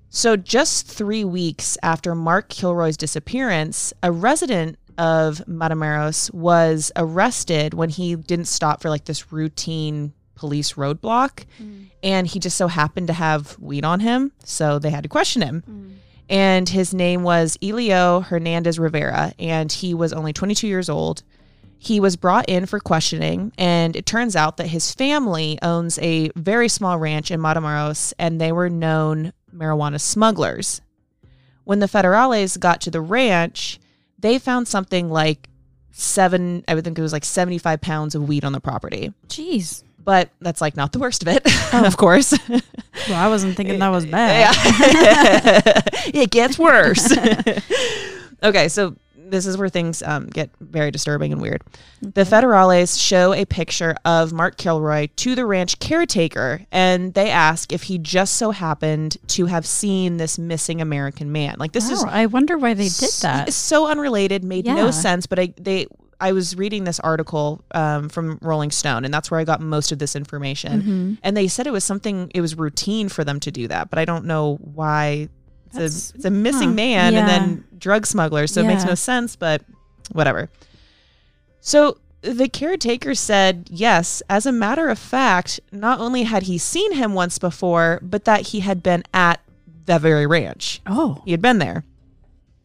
So 0.08 0.36
just 0.36 0.86
3 0.86 1.24
weeks 1.24 1.76
after 1.82 2.14
Mark 2.14 2.48
Kilroy's 2.48 2.96
disappearance, 2.96 3.92
a 4.02 4.12
resident 4.12 4.78
of 4.96 5.42
Matamoros 5.46 6.32
was 6.32 6.90
arrested 6.96 7.74
when 7.74 7.90
he 7.90 8.14
didn't 8.14 8.46
stop 8.46 8.80
for 8.80 8.88
like 8.88 9.04
this 9.04 9.30
routine 9.32 10.14
police 10.44 10.74
roadblock 10.74 11.46
mm. 11.58 11.86
and 12.02 12.26
he 12.26 12.38
just 12.38 12.58
so 12.58 12.68
happened 12.68 13.06
to 13.06 13.14
have 13.14 13.58
weed 13.58 13.82
on 13.82 13.98
him 13.98 14.30
so 14.44 14.78
they 14.78 14.90
had 14.90 15.02
to 15.02 15.08
question 15.08 15.40
him. 15.40 15.64
Mm. 15.66 15.94
and 16.28 16.68
his 16.68 16.92
name 16.92 17.22
was 17.22 17.56
elio 17.62 18.20
hernandez 18.20 18.78
rivera 18.78 19.32
and 19.38 19.72
he 19.72 19.94
was 19.94 20.12
only 20.12 20.34
22 20.34 20.68
years 20.68 20.90
old. 20.90 21.22
He 21.78 21.98
was 21.98 22.16
brought 22.16 22.46
in 22.46 22.66
for 22.66 22.78
questioning 22.78 23.52
and 23.56 23.96
it 23.96 24.04
turns 24.04 24.36
out 24.36 24.58
that 24.58 24.66
his 24.66 24.92
family 24.92 25.58
owns 25.62 25.98
a 26.00 26.30
very 26.36 26.68
small 26.68 26.98
ranch 26.98 27.30
in 27.30 27.40
matamoros 27.40 28.12
and 28.18 28.38
they 28.38 28.52
were 28.52 28.68
known 28.68 29.32
marijuana 29.50 29.98
smugglers. 29.98 30.82
When 31.64 31.78
the 31.78 31.86
federales 31.86 32.60
got 32.60 32.82
to 32.82 32.90
the 32.90 33.00
ranch 33.00 33.80
they 34.18 34.38
found 34.38 34.68
something 34.68 35.08
like 35.08 35.48
seven 35.90 36.64
i 36.68 36.74
would 36.74 36.84
think 36.84 36.98
it 36.98 37.02
was 37.02 37.14
like 37.14 37.24
75 37.24 37.80
pounds 37.80 38.14
of 38.14 38.28
weed 38.28 38.44
on 38.44 38.52
the 38.52 38.60
property. 38.60 39.14
Jeez 39.28 39.84
but 40.04 40.30
that's 40.40 40.60
like 40.60 40.76
not 40.76 40.92
the 40.92 40.98
worst 40.98 41.22
of 41.22 41.28
it, 41.28 41.42
oh. 41.72 41.84
of 41.84 41.96
course. 41.96 42.34
Well, 42.48 42.62
I 43.10 43.28
wasn't 43.28 43.56
thinking 43.56 43.78
that 43.78 43.88
was 43.88 44.06
bad. 44.14 44.54
it 46.14 46.30
gets 46.30 46.58
worse. 46.58 47.12
okay, 48.42 48.68
so 48.68 48.96
this 49.16 49.46
is 49.46 49.56
where 49.56 49.68
things 49.68 50.02
um, 50.02 50.26
get 50.26 50.50
very 50.60 50.90
disturbing 50.90 51.32
and 51.32 51.40
weird. 51.40 51.62
Okay. 52.02 52.12
The 52.12 52.22
federales 52.22 53.00
show 53.00 53.32
a 53.32 53.44
picture 53.44 53.96
of 54.04 54.32
Mark 54.32 54.56
Kilroy 54.56 55.08
to 55.16 55.34
the 55.34 55.46
ranch 55.46 55.78
caretaker, 55.78 56.60
and 56.70 57.14
they 57.14 57.30
ask 57.30 57.72
if 57.72 57.84
he 57.84 57.98
just 57.98 58.34
so 58.34 58.50
happened 58.50 59.16
to 59.28 59.46
have 59.46 59.66
seen 59.66 60.18
this 60.18 60.38
missing 60.38 60.80
American 60.80 61.32
man. 61.32 61.56
Like 61.58 61.72
this 61.72 61.88
wow, 61.88 61.94
is, 61.94 62.04
I 62.04 62.26
wonder 62.26 62.58
why 62.58 62.74
they 62.74 62.88
did 62.88 63.10
that. 63.22 63.52
So 63.52 63.86
unrelated, 63.86 64.44
made 64.44 64.66
yeah. 64.66 64.74
no 64.74 64.90
sense. 64.90 65.26
But 65.26 65.38
I, 65.38 65.54
they 65.56 65.86
I 66.20 66.32
was 66.32 66.56
reading 66.56 66.84
this 66.84 67.00
article 67.00 67.64
um, 67.72 68.08
from 68.08 68.38
Rolling 68.42 68.70
Stone, 68.70 69.04
and 69.04 69.12
that's 69.12 69.30
where 69.30 69.40
I 69.40 69.44
got 69.44 69.60
most 69.60 69.92
of 69.92 69.98
this 69.98 70.16
information. 70.16 70.80
Mm-hmm. 70.80 71.14
And 71.22 71.36
they 71.36 71.48
said 71.48 71.66
it 71.66 71.72
was 71.72 71.84
something, 71.84 72.30
it 72.34 72.40
was 72.40 72.56
routine 72.56 73.08
for 73.08 73.24
them 73.24 73.40
to 73.40 73.50
do 73.50 73.68
that, 73.68 73.90
but 73.90 73.98
I 73.98 74.04
don't 74.04 74.24
know 74.24 74.56
why. 74.56 75.28
It's, 75.76 76.12
a, 76.12 76.16
it's 76.16 76.24
a, 76.24 76.30
missing 76.30 76.68
huh. 76.68 76.74
man 76.74 77.12
yeah. 77.12 77.18
and 77.20 77.28
then 77.28 77.64
drug 77.78 78.06
smugglers, 78.06 78.52
so 78.52 78.60
yeah. 78.60 78.66
it 78.66 78.74
makes 78.74 78.84
no 78.84 78.94
sense, 78.94 79.34
but 79.34 79.62
whatever. 80.12 80.48
So 81.60 81.98
the 82.20 82.48
caretaker 82.48 83.14
said, 83.14 83.68
yes, 83.70 84.22
as 84.30 84.46
a 84.46 84.52
matter 84.52 84.88
of 84.88 84.98
fact, 84.98 85.60
not 85.72 85.98
only 85.98 86.22
had 86.22 86.44
he 86.44 86.58
seen 86.58 86.92
him 86.92 87.14
once 87.14 87.38
before, 87.38 87.98
but 88.02 88.24
that 88.24 88.48
he 88.48 88.60
had 88.60 88.82
been 88.82 89.02
at 89.12 89.40
that 89.86 90.00
very 90.00 90.26
ranch. 90.26 90.80
Oh. 90.86 91.22
He 91.24 91.32
had 91.32 91.42
been 91.42 91.58
there. 91.58 91.84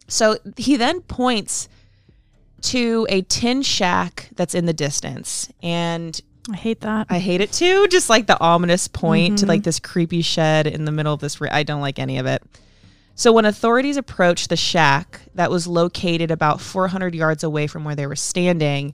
So 0.07 0.37
he 0.57 0.77
then 0.77 1.01
points 1.01 1.69
to 2.63 3.05
a 3.09 3.21
tin 3.23 3.61
shack 3.61 4.29
that's 4.35 4.55
in 4.55 4.65
the 4.65 4.73
distance. 4.73 5.49
And 5.63 6.19
I 6.51 6.55
hate 6.55 6.81
that. 6.81 7.07
I 7.09 7.19
hate 7.19 7.41
it 7.41 7.51
too. 7.51 7.87
Just 7.87 8.09
like 8.09 8.27
the 8.27 8.39
ominous 8.39 8.87
point 8.87 9.39
to 9.39 9.45
Mhm. 9.45 9.49
like 9.49 9.63
this 9.63 9.79
creepy 9.79 10.21
shed 10.21 10.67
in 10.67 10.85
the 10.85 10.91
middle 10.91 11.13
of 11.13 11.19
this. 11.19 11.39
Ra- 11.39 11.49
I 11.51 11.63
don't 11.63 11.81
like 11.81 11.99
any 11.99 12.17
of 12.17 12.25
it. 12.25 12.41
So 13.15 13.31
when 13.33 13.45
authorities 13.45 13.97
approached 13.97 14.49
the 14.49 14.55
shack 14.55 15.21
that 15.35 15.51
was 15.51 15.67
located 15.67 16.31
about 16.31 16.61
400 16.61 17.13
yards 17.13 17.43
away 17.43 17.67
from 17.67 17.83
where 17.83 17.95
they 17.95 18.07
were 18.07 18.15
standing, 18.15 18.93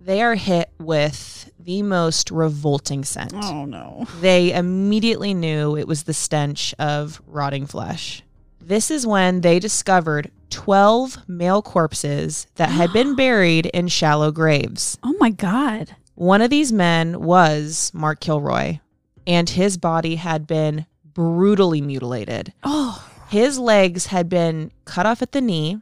they 0.00 0.20
are 0.20 0.34
hit 0.34 0.70
with 0.78 1.50
the 1.58 1.82
most 1.82 2.30
revolting 2.30 3.04
scent. 3.04 3.32
oh 3.34 3.64
no. 3.64 4.06
They 4.20 4.52
immediately 4.52 5.32
knew 5.32 5.76
it 5.76 5.86
was 5.88 6.02
the 6.02 6.12
stench 6.12 6.74
of 6.78 7.22
rotting 7.26 7.66
flesh. 7.66 8.22
This 8.60 8.90
is 8.90 9.06
when 9.06 9.40
they 9.40 9.58
discovered 9.58 10.30
12 10.52 11.28
male 11.28 11.62
corpses 11.62 12.46
that 12.54 12.68
had 12.68 12.92
been 12.92 13.14
buried 13.16 13.66
in 13.66 13.88
shallow 13.88 14.30
graves. 14.30 14.98
Oh 15.02 15.16
my 15.18 15.30
god. 15.30 15.96
One 16.14 16.42
of 16.42 16.50
these 16.50 16.72
men 16.72 17.20
was 17.22 17.90
Mark 17.94 18.20
Kilroy, 18.20 18.78
and 19.26 19.48
his 19.48 19.76
body 19.76 20.16
had 20.16 20.46
been 20.46 20.86
brutally 21.14 21.80
mutilated. 21.80 22.52
Oh. 22.62 23.08
His 23.28 23.58
legs 23.58 24.06
had 24.06 24.28
been 24.28 24.70
cut 24.84 25.06
off 25.06 25.22
at 25.22 25.32
the 25.32 25.40
knee, 25.40 25.78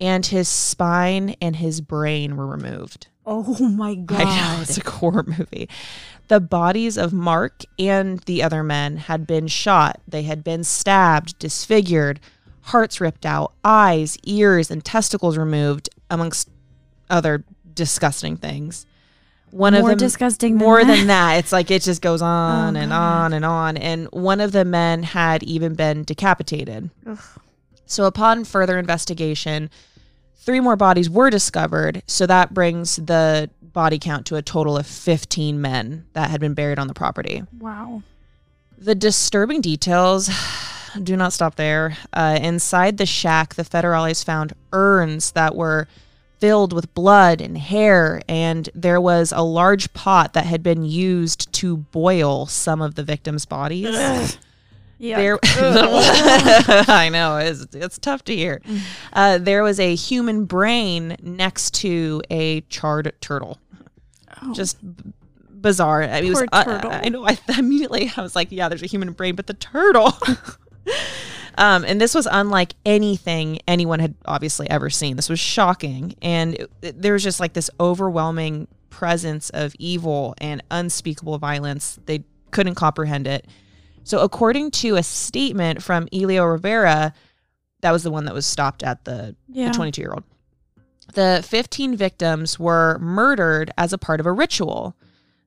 and 0.00 0.24
his 0.24 0.48
spine 0.48 1.34
and 1.40 1.56
his 1.56 1.80
brain 1.80 2.36
were 2.36 2.46
removed. 2.46 3.08
Oh 3.26 3.68
my 3.68 3.94
god. 3.94 4.20
I 4.26 4.56
know, 4.56 4.62
it's 4.62 4.78
a 4.78 4.88
horror 4.88 5.24
movie. 5.26 5.68
The 6.28 6.40
bodies 6.40 6.96
of 6.96 7.12
Mark 7.12 7.62
and 7.78 8.20
the 8.20 8.42
other 8.42 8.62
men 8.62 8.96
had 8.96 9.26
been 9.26 9.48
shot. 9.48 10.00
They 10.06 10.22
had 10.22 10.42
been 10.44 10.64
stabbed, 10.64 11.38
disfigured, 11.38 12.20
hearts 12.62 13.00
ripped 13.00 13.26
out, 13.26 13.52
eyes, 13.64 14.16
ears, 14.24 14.70
and 14.70 14.84
testicles 14.84 15.36
removed, 15.36 15.88
amongst 16.10 16.48
other 17.10 17.44
disgusting 17.74 18.36
things. 18.36 18.86
One 19.50 19.74
More 19.74 19.82
of 19.82 19.86
them 19.88 19.98
disgusting 19.98 20.56
than 20.56 20.66
more 20.66 20.82
that? 20.82 20.96
than 20.96 21.06
that. 21.08 21.34
It's 21.34 21.52
like 21.52 21.70
it 21.70 21.82
just 21.82 22.00
goes 22.00 22.22
oh, 22.22 22.26
on 22.26 22.76
Oh, 22.76 22.80
and 22.80 22.90
God. 22.90 23.24
on 23.24 23.32
and 23.34 23.44
on. 23.44 23.76
And 23.76 24.06
one 24.10 24.40
of 24.40 24.52
the 24.52 24.64
men 24.64 25.02
had 25.02 25.42
even 25.42 25.74
been 25.74 26.04
decapitated. 26.04 26.90
Ugh. 27.06 27.18
So, 27.84 28.04
upon 28.06 28.44
further 28.44 28.78
investigation, 28.78 29.68
three 30.36 30.60
more 30.60 30.76
bodies 30.76 31.10
were 31.10 31.28
discovered. 31.28 32.02
So, 32.06 32.26
that 32.26 32.54
brings 32.54 32.96
the 32.96 33.50
body 33.60 33.98
count 33.98 34.24
to 34.26 34.36
a 34.36 34.42
total 34.42 34.78
of 34.78 34.86
15 34.86 35.60
men 35.60 36.06
that 36.14 36.30
had 36.30 36.40
been 36.40 36.54
buried 36.54 36.78
on 36.78 36.86
the 36.86 36.94
property. 36.94 37.42
Wow. 37.58 38.02
The 38.78 38.94
disturbing 38.94 39.60
details 39.60 40.30
do 41.02 41.16
not 41.16 41.32
stop 41.32 41.56
there. 41.56 41.96
Uh, 42.12 42.38
inside 42.40 42.98
the 42.98 43.06
shack, 43.06 43.54
the 43.54 43.64
federales 43.64 44.24
found 44.24 44.52
urns 44.72 45.32
that 45.32 45.54
were 45.54 45.88
filled 46.38 46.72
with 46.72 46.92
blood 46.94 47.40
and 47.40 47.56
hair, 47.56 48.20
and 48.28 48.68
there 48.74 49.00
was 49.00 49.32
a 49.32 49.42
large 49.42 49.92
pot 49.92 50.32
that 50.32 50.44
had 50.44 50.62
been 50.62 50.84
used 50.84 51.52
to 51.52 51.76
boil 51.76 52.46
some 52.46 52.82
of 52.82 52.96
the 52.96 53.04
victims' 53.04 53.44
bodies. 53.44 54.38
Yeah. 55.02 55.16
There, 55.16 55.38
I 55.44 57.08
know 57.12 57.36
it's 57.38 57.66
it's 57.74 57.98
tough 57.98 58.22
to 58.26 58.36
hear. 58.36 58.60
Mm. 58.64 58.80
Uh, 59.12 59.38
there 59.38 59.64
was 59.64 59.80
a 59.80 59.96
human 59.96 60.44
brain 60.44 61.16
next 61.20 61.74
to 61.80 62.22
a 62.30 62.60
charred 62.68 63.12
turtle. 63.20 63.58
Oh. 64.40 64.54
Just 64.54 64.78
b- 64.80 65.12
bizarre. 65.50 66.04
I 66.04 66.20
mean, 66.20 66.30
it 66.30 66.34
was, 66.34 66.44
uh. 66.52 67.00
I 67.02 67.08
know. 67.08 67.26
I 67.26 67.36
immediately 67.58 68.12
I 68.16 68.22
was 68.22 68.36
like, 68.36 68.52
yeah, 68.52 68.68
there's 68.68 68.84
a 68.84 68.86
human 68.86 69.10
brain, 69.10 69.34
but 69.34 69.48
the 69.48 69.54
turtle. 69.54 70.16
Um, 71.58 71.84
and 71.84 72.00
this 72.00 72.14
was 72.14 72.26
unlike 72.30 72.74
anything 72.86 73.58
anyone 73.68 74.00
had 74.00 74.14
obviously 74.24 74.68
ever 74.70 74.90
seen. 74.90 75.16
This 75.16 75.28
was 75.28 75.38
shocking, 75.40 76.14
and 76.22 76.54
it, 76.54 76.70
it- 76.82 77.02
there 77.02 77.12
was 77.12 77.22
just 77.22 77.40
like 77.40 77.52
this 77.52 77.70
overwhelming 77.78 78.68
presence 78.90 79.50
of 79.50 79.74
evil 79.78 80.34
and 80.38 80.62
unspeakable 80.70 81.38
violence. 81.38 81.98
They 82.06 82.24
couldn't 82.50 82.74
comprehend 82.74 83.26
it. 83.26 83.46
So, 84.04 84.20
according 84.20 84.72
to 84.72 84.96
a 84.96 85.02
statement 85.02 85.82
from 85.82 86.08
Elio 86.12 86.44
Rivera, 86.44 87.14
that 87.82 87.90
was 87.92 88.02
the 88.02 88.10
one 88.10 88.24
that 88.24 88.34
was 88.34 88.46
stopped 88.46 88.82
at 88.82 89.04
the 89.04 89.36
yeah. 89.48 89.72
22 89.72 90.00
year 90.02 90.12
old. 90.12 90.24
The 91.14 91.44
15 91.46 91.96
victims 91.96 92.58
were 92.58 92.98
murdered 93.00 93.70
as 93.76 93.92
a 93.92 93.98
part 93.98 94.18
of 94.20 94.26
a 94.26 94.32
ritual. 94.32 94.96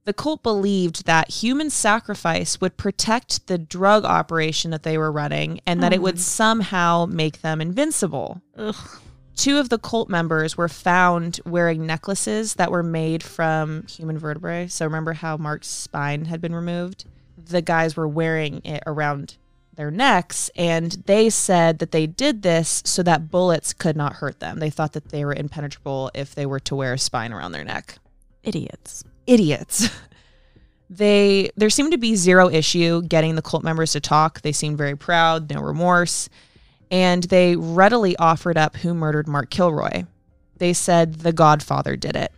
The 0.05 0.13
cult 0.13 0.43
believed 0.43 1.05
that 1.07 1.31
human 1.31 1.69
sacrifice 1.71 2.61
would 2.61 2.77
protect 2.77 3.47
the 3.47 3.57
drug 3.57 4.05
operation 4.05 4.69
that 4.71 4.83
they 4.83 4.97
were 4.97 5.11
running 5.11 5.59
and 5.65 5.81
that 5.81 5.93
it 5.93 6.01
would 6.01 6.15
Oh. 6.15 6.19
somehow 6.19 7.05
make 7.07 7.41
them 7.41 7.59
invincible. 7.59 8.41
Ugh. 8.55 8.75
Two 9.35 9.57
of 9.57 9.69
the 9.69 9.79
cult 9.79 10.07
members 10.07 10.55
were 10.55 10.69
found 10.69 11.39
wearing 11.45 11.85
necklaces 11.85 12.53
that 12.53 12.71
were 12.71 12.83
made 12.83 13.21
from 13.23 13.85
human 13.87 14.17
vertebrae. 14.17 14.67
So 14.67 14.85
remember 14.85 15.13
how 15.13 15.37
Mark's 15.37 15.67
spine 15.67 16.25
had 16.25 16.39
been 16.39 16.55
removed? 16.55 17.05
The 17.37 17.61
guys 17.61 17.97
were 17.97 18.07
wearing 18.07 18.61
it 18.63 18.81
around 18.87 19.35
their 19.75 19.91
necks 19.91 20.49
and 20.55 21.03
they 21.05 21.29
said 21.29 21.79
that 21.79 21.91
they 21.91 22.07
did 22.07 22.43
this 22.43 22.81
so 22.85 23.03
that 23.03 23.29
bullets 23.29 23.73
could 23.73 23.97
not 23.97 24.13
hurt 24.13 24.39
them. 24.39 24.59
They 24.59 24.69
thought 24.69 24.93
that 24.93 25.09
they 25.09 25.25
were 25.25 25.33
impenetrable 25.33 26.11
if 26.13 26.33
they 26.33 26.45
were 26.45 26.61
to 26.61 26.75
wear 26.75 26.93
a 26.93 26.99
spine 26.99 27.33
around 27.33 27.51
their 27.51 27.65
neck 27.65 27.97
Idiots. 28.43 29.03
Idiots. 29.27 29.89
They 30.89 31.49
there 31.55 31.69
seemed 31.69 31.91
to 31.93 31.97
be 31.97 32.15
zero 32.15 32.49
issue 32.49 33.01
getting 33.01 33.35
the 33.35 33.41
cult 33.41 33.63
members 33.63 33.93
to 33.93 33.99
talk. 33.99 34.41
They 34.41 34.51
seemed 34.51 34.77
very 34.77 34.95
proud, 34.95 35.49
no 35.49 35.59
remorse, 35.59 36.29
and 36.91 37.23
they 37.23 37.55
readily 37.55 38.15
offered 38.17 38.57
up 38.57 38.77
who 38.77 38.93
murdered 38.93 39.27
Mark 39.27 39.49
Kilroy. 39.49 40.05
They 40.57 40.73
said 40.73 41.15
the 41.15 41.33
Godfather 41.33 41.95
did 41.95 42.15
it. 42.15 42.31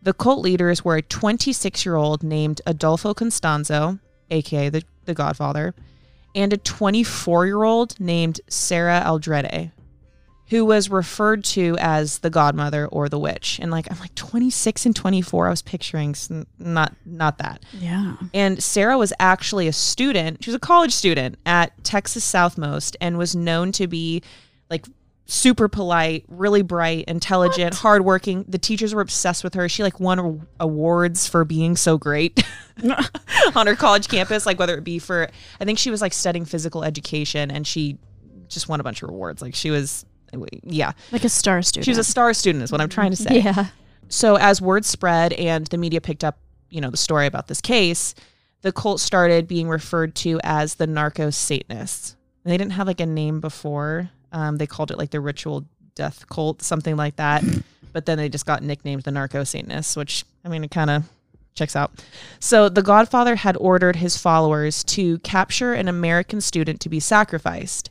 The 0.00 0.12
cult 0.12 0.40
leaders 0.40 0.84
were 0.84 0.96
a 0.96 1.02
26-year-old 1.02 2.22
named 2.22 2.60
Adolfo 2.64 3.12
Constanzo, 3.12 3.98
aka 4.30 4.68
the, 4.68 4.84
the 5.04 5.14
Godfather, 5.14 5.74
and 6.34 6.52
a 6.52 6.58
24-year-old 6.58 7.98
named 7.98 8.40
Sara 8.48 9.02
Aldrete, 9.04 9.72
who 10.50 10.64
was 10.64 10.88
referred 10.88 11.44
to 11.44 11.76
as 11.78 12.18
the 12.18 12.30
godmother 12.30 12.86
or 12.86 13.08
the 13.08 13.18
witch. 13.18 13.58
And 13.60 13.70
like 13.70 13.90
I'm 13.90 13.98
like 13.98 14.14
26 14.14 14.86
and 14.86 14.96
24, 14.96 15.46
I 15.46 15.50
was 15.50 15.62
picturing 15.62 16.14
not 16.58 16.94
not 17.04 17.38
that. 17.38 17.62
Yeah. 17.72 18.16
And 18.32 18.62
Sara 18.62 18.96
was 18.96 19.12
actually 19.20 19.68
a 19.68 19.72
student. 19.72 20.42
She 20.42 20.50
was 20.50 20.56
a 20.56 20.60
college 20.60 20.94
student 20.94 21.36
at 21.44 21.84
Texas 21.84 22.30
Southmost 22.30 22.96
and 23.00 23.18
was 23.18 23.36
known 23.36 23.72
to 23.72 23.86
be 23.86 24.22
like 24.70 24.86
super 25.26 25.68
polite, 25.68 26.24
really 26.28 26.62
bright, 26.62 27.04
intelligent, 27.06 27.74
hardworking. 27.74 28.46
The 28.48 28.58
teachers 28.58 28.94
were 28.94 29.02
obsessed 29.02 29.44
with 29.44 29.52
her. 29.52 29.68
She 29.68 29.82
like 29.82 30.00
won 30.00 30.46
awards 30.58 31.28
for 31.28 31.44
being 31.44 31.76
so 31.76 31.98
great 31.98 32.42
on 33.54 33.66
her 33.66 33.76
college 33.76 34.08
campus, 34.08 34.46
like 34.46 34.58
whether 34.58 34.78
it 34.78 34.84
be 34.84 34.98
for 34.98 35.28
I 35.60 35.64
think 35.66 35.78
she 35.78 35.90
was 35.90 36.00
like 36.00 36.14
studying 36.14 36.46
physical 36.46 36.84
education 36.84 37.50
and 37.50 37.66
she 37.66 37.98
just 38.48 38.66
won 38.66 38.80
a 38.80 38.82
bunch 38.82 39.02
of 39.02 39.10
awards. 39.10 39.42
Like 39.42 39.54
she 39.54 39.70
was 39.70 40.06
yeah. 40.62 40.92
Like 41.12 41.24
a 41.24 41.28
star 41.28 41.62
student. 41.62 41.84
She 41.84 41.90
was 41.90 41.98
a 41.98 42.04
star 42.04 42.34
student 42.34 42.64
is 42.64 42.72
what 42.72 42.80
I'm 42.80 42.88
trying 42.88 43.10
to 43.10 43.16
say. 43.16 43.40
Yeah. 43.40 43.66
So 44.08 44.36
as 44.36 44.60
word 44.60 44.84
spread 44.84 45.32
and 45.34 45.66
the 45.66 45.78
media 45.78 46.00
picked 46.00 46.24
up, 46.24 46.38
you 46.70 46.80
know, 46.80 46.90
the 46.90 46.96
story 46.96 47.26
about 47.26 47.46
this 47.48 47.60
case, 47.60 48.14
the 48.62 48.72
cult 48.72 49.00
started 49.00 49.46
being 49.46 49.68
referred 49.68 50.14
to 50.16 50.40
as 50.42 50.76
the 50.76 50.86
narco 50.86 51.30
Satanists. 51.30 52.16
They 52.44 52.56
didn't 52.56 52.72
have 52.72 52.86
like 52.86 53.00
a 53.00 53.06
name 53.06 53.40
before. 53.40 54.10
Um, 54.32 54.56
they 54.56 54.66
called 54.66 54.90
it 54.90 54.98
like 54.98 55.10
the 55.10 55.20
ritual 55.20 55.66
death 55.94 56.28
cult, 56.28 56.62
something 56.62 56.96
like 56.96 57.16
that. 57.16 57.44
but 57.92 58.06
then 58.06 58.18
they 58.18 58.28
just 58.28 58.46
got 58.46 58.62
nicknamed 58.62 59.02
the 59.02 59.10
narco 59.10 59.44
Satanists, 59.44 59.96
which 59.96 60.24
I 60.44 60.48
mean, 60.48 60.64
it 60.64 60.70
kind 60.70 60.90
of 60.90 61.04
checks 61.54 61.76
out. 61.76 61.92
So 62.40 62.68
the 62.68 62.82
Godfather 62.82 63.36
had 63.36 63.56
ordered 63.58 63.96
his 63.96 64.16
followers 64.16 64.84
to 64.84 65.18
capture 65.18 65.74
an 65.74 65.88
American 65.88 66.40
student 66.40 66.80
to 66.80 66.88
be 66.88 67.00
sacrificed. 67.00 67.90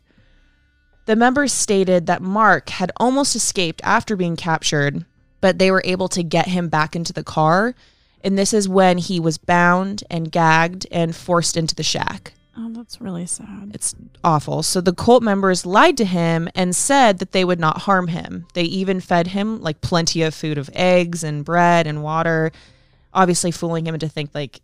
The 1.08 1.16
members 1.16 1.54
stated 1.54 2.06
that 2.08 2.22
Mark 2.22 2.70
had 2.70 2.92
almost 2.98 3.36
escaped 3.36 3.82
after 3.84 4.16
being 4.16 4.36
captured, 4.36 5.06
but 5.42 5.58
they 5.58 5.72
were 5.72 5.82
able 5.86 6.10
to 6.10 6.22
get 6.22 6.48
him 6.50 6.68
back 6.68 6.96
into 6.96 7.14
the 7.14 7.24
car. 7.24 7.76
And 8.24 8.38
this 8.38 8.54
is 8.54 8.68
when 8.68 8.98
he 8.98 9.20
was 9.20 9.38
bound 9.38 10.04
and 10.10 10.32
gagged 10.32 10.86
and 10.92 11.16
forced 11.16 11.56
into 11.56 11.74
the 11.76 11.84
shack. 11.84 12.34
Oh, 12.58 12.70
that's 12.74 13.00
really 13.00 13.26
sad. 13.26 13.72
It's 13.74 13.96
awful. 14.24 14.64
So 14.64 14.82
the 14.82 14.94
cult 14.94 15.24
members 15.24 15.66
lied 15.66 15.96
to 15.98 16.06
him 16.06 16.50
and 16.56 16.76
said 16.76 17.20
that 17.20 17.32
they 17.32 17.46
would 17.46 17.60
not 17.60 17.84
harm 17.84 18.08
him. 18.08 18.46
They 18.54 18.64
even 18.64 19.00
fed 19.00 19.28
him 19.28 19.62
like 19.62 19.80
plenty 19.80 20.24
of 20.24 20.34
food 20.36 20.58
of 20.58 20.70
eggs 20.74 21.24
and 21.24 21.46
bread 21.46 21.88
and 21.88 22.04
water, 22.04 22.52
obviously 23.14 23.52
fooling 23.52 23.86
him 23.88 23.94
into 23.94 24.10
think 24.10 24.32
like 24.34 24.60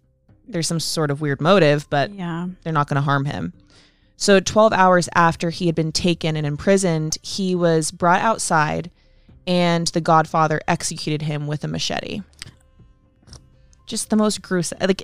there's 0.47 0.67
some 0.67 0.79
sort 0.79 1.09
of 1.11 1.21
weird 1.21 1.39
motive, 1.39 1.87
but 1.89 2.11
Yeah. 2.11 2.47
they're 2.63 2.73
not 2.73 2.89
going 2.89 2.95
to 2.95 3.01
harm 3.01 3.25
him. 3.25 3.53
So 4.15 4.39
12 4.39 4.73
hours 4.73 5.09
after 5.15 5.49
he 5.49 5.65
had 5.65 5.75
been 5.75 5.91
taken 5.91 6.35
and 6.35 6.45
imprisoned, 6.45 7.17
he 7.21 7.55
was 7.55 7.91
brought 7.91 8.21
outside 8.21 8.91
and 9.45 9.87
the 9.87 10.01
Godfather 10.01 10.61
executed 10.67 11.23
him 11.23 11.47
with 11.47 11.63
a 11.63 11.67
machete. 11.67 12.21
Just 13.85 14.09
the 14.09 14.15
most 14.15 14.41
gruesome. 14.41 14.77
Like 14.79 15.03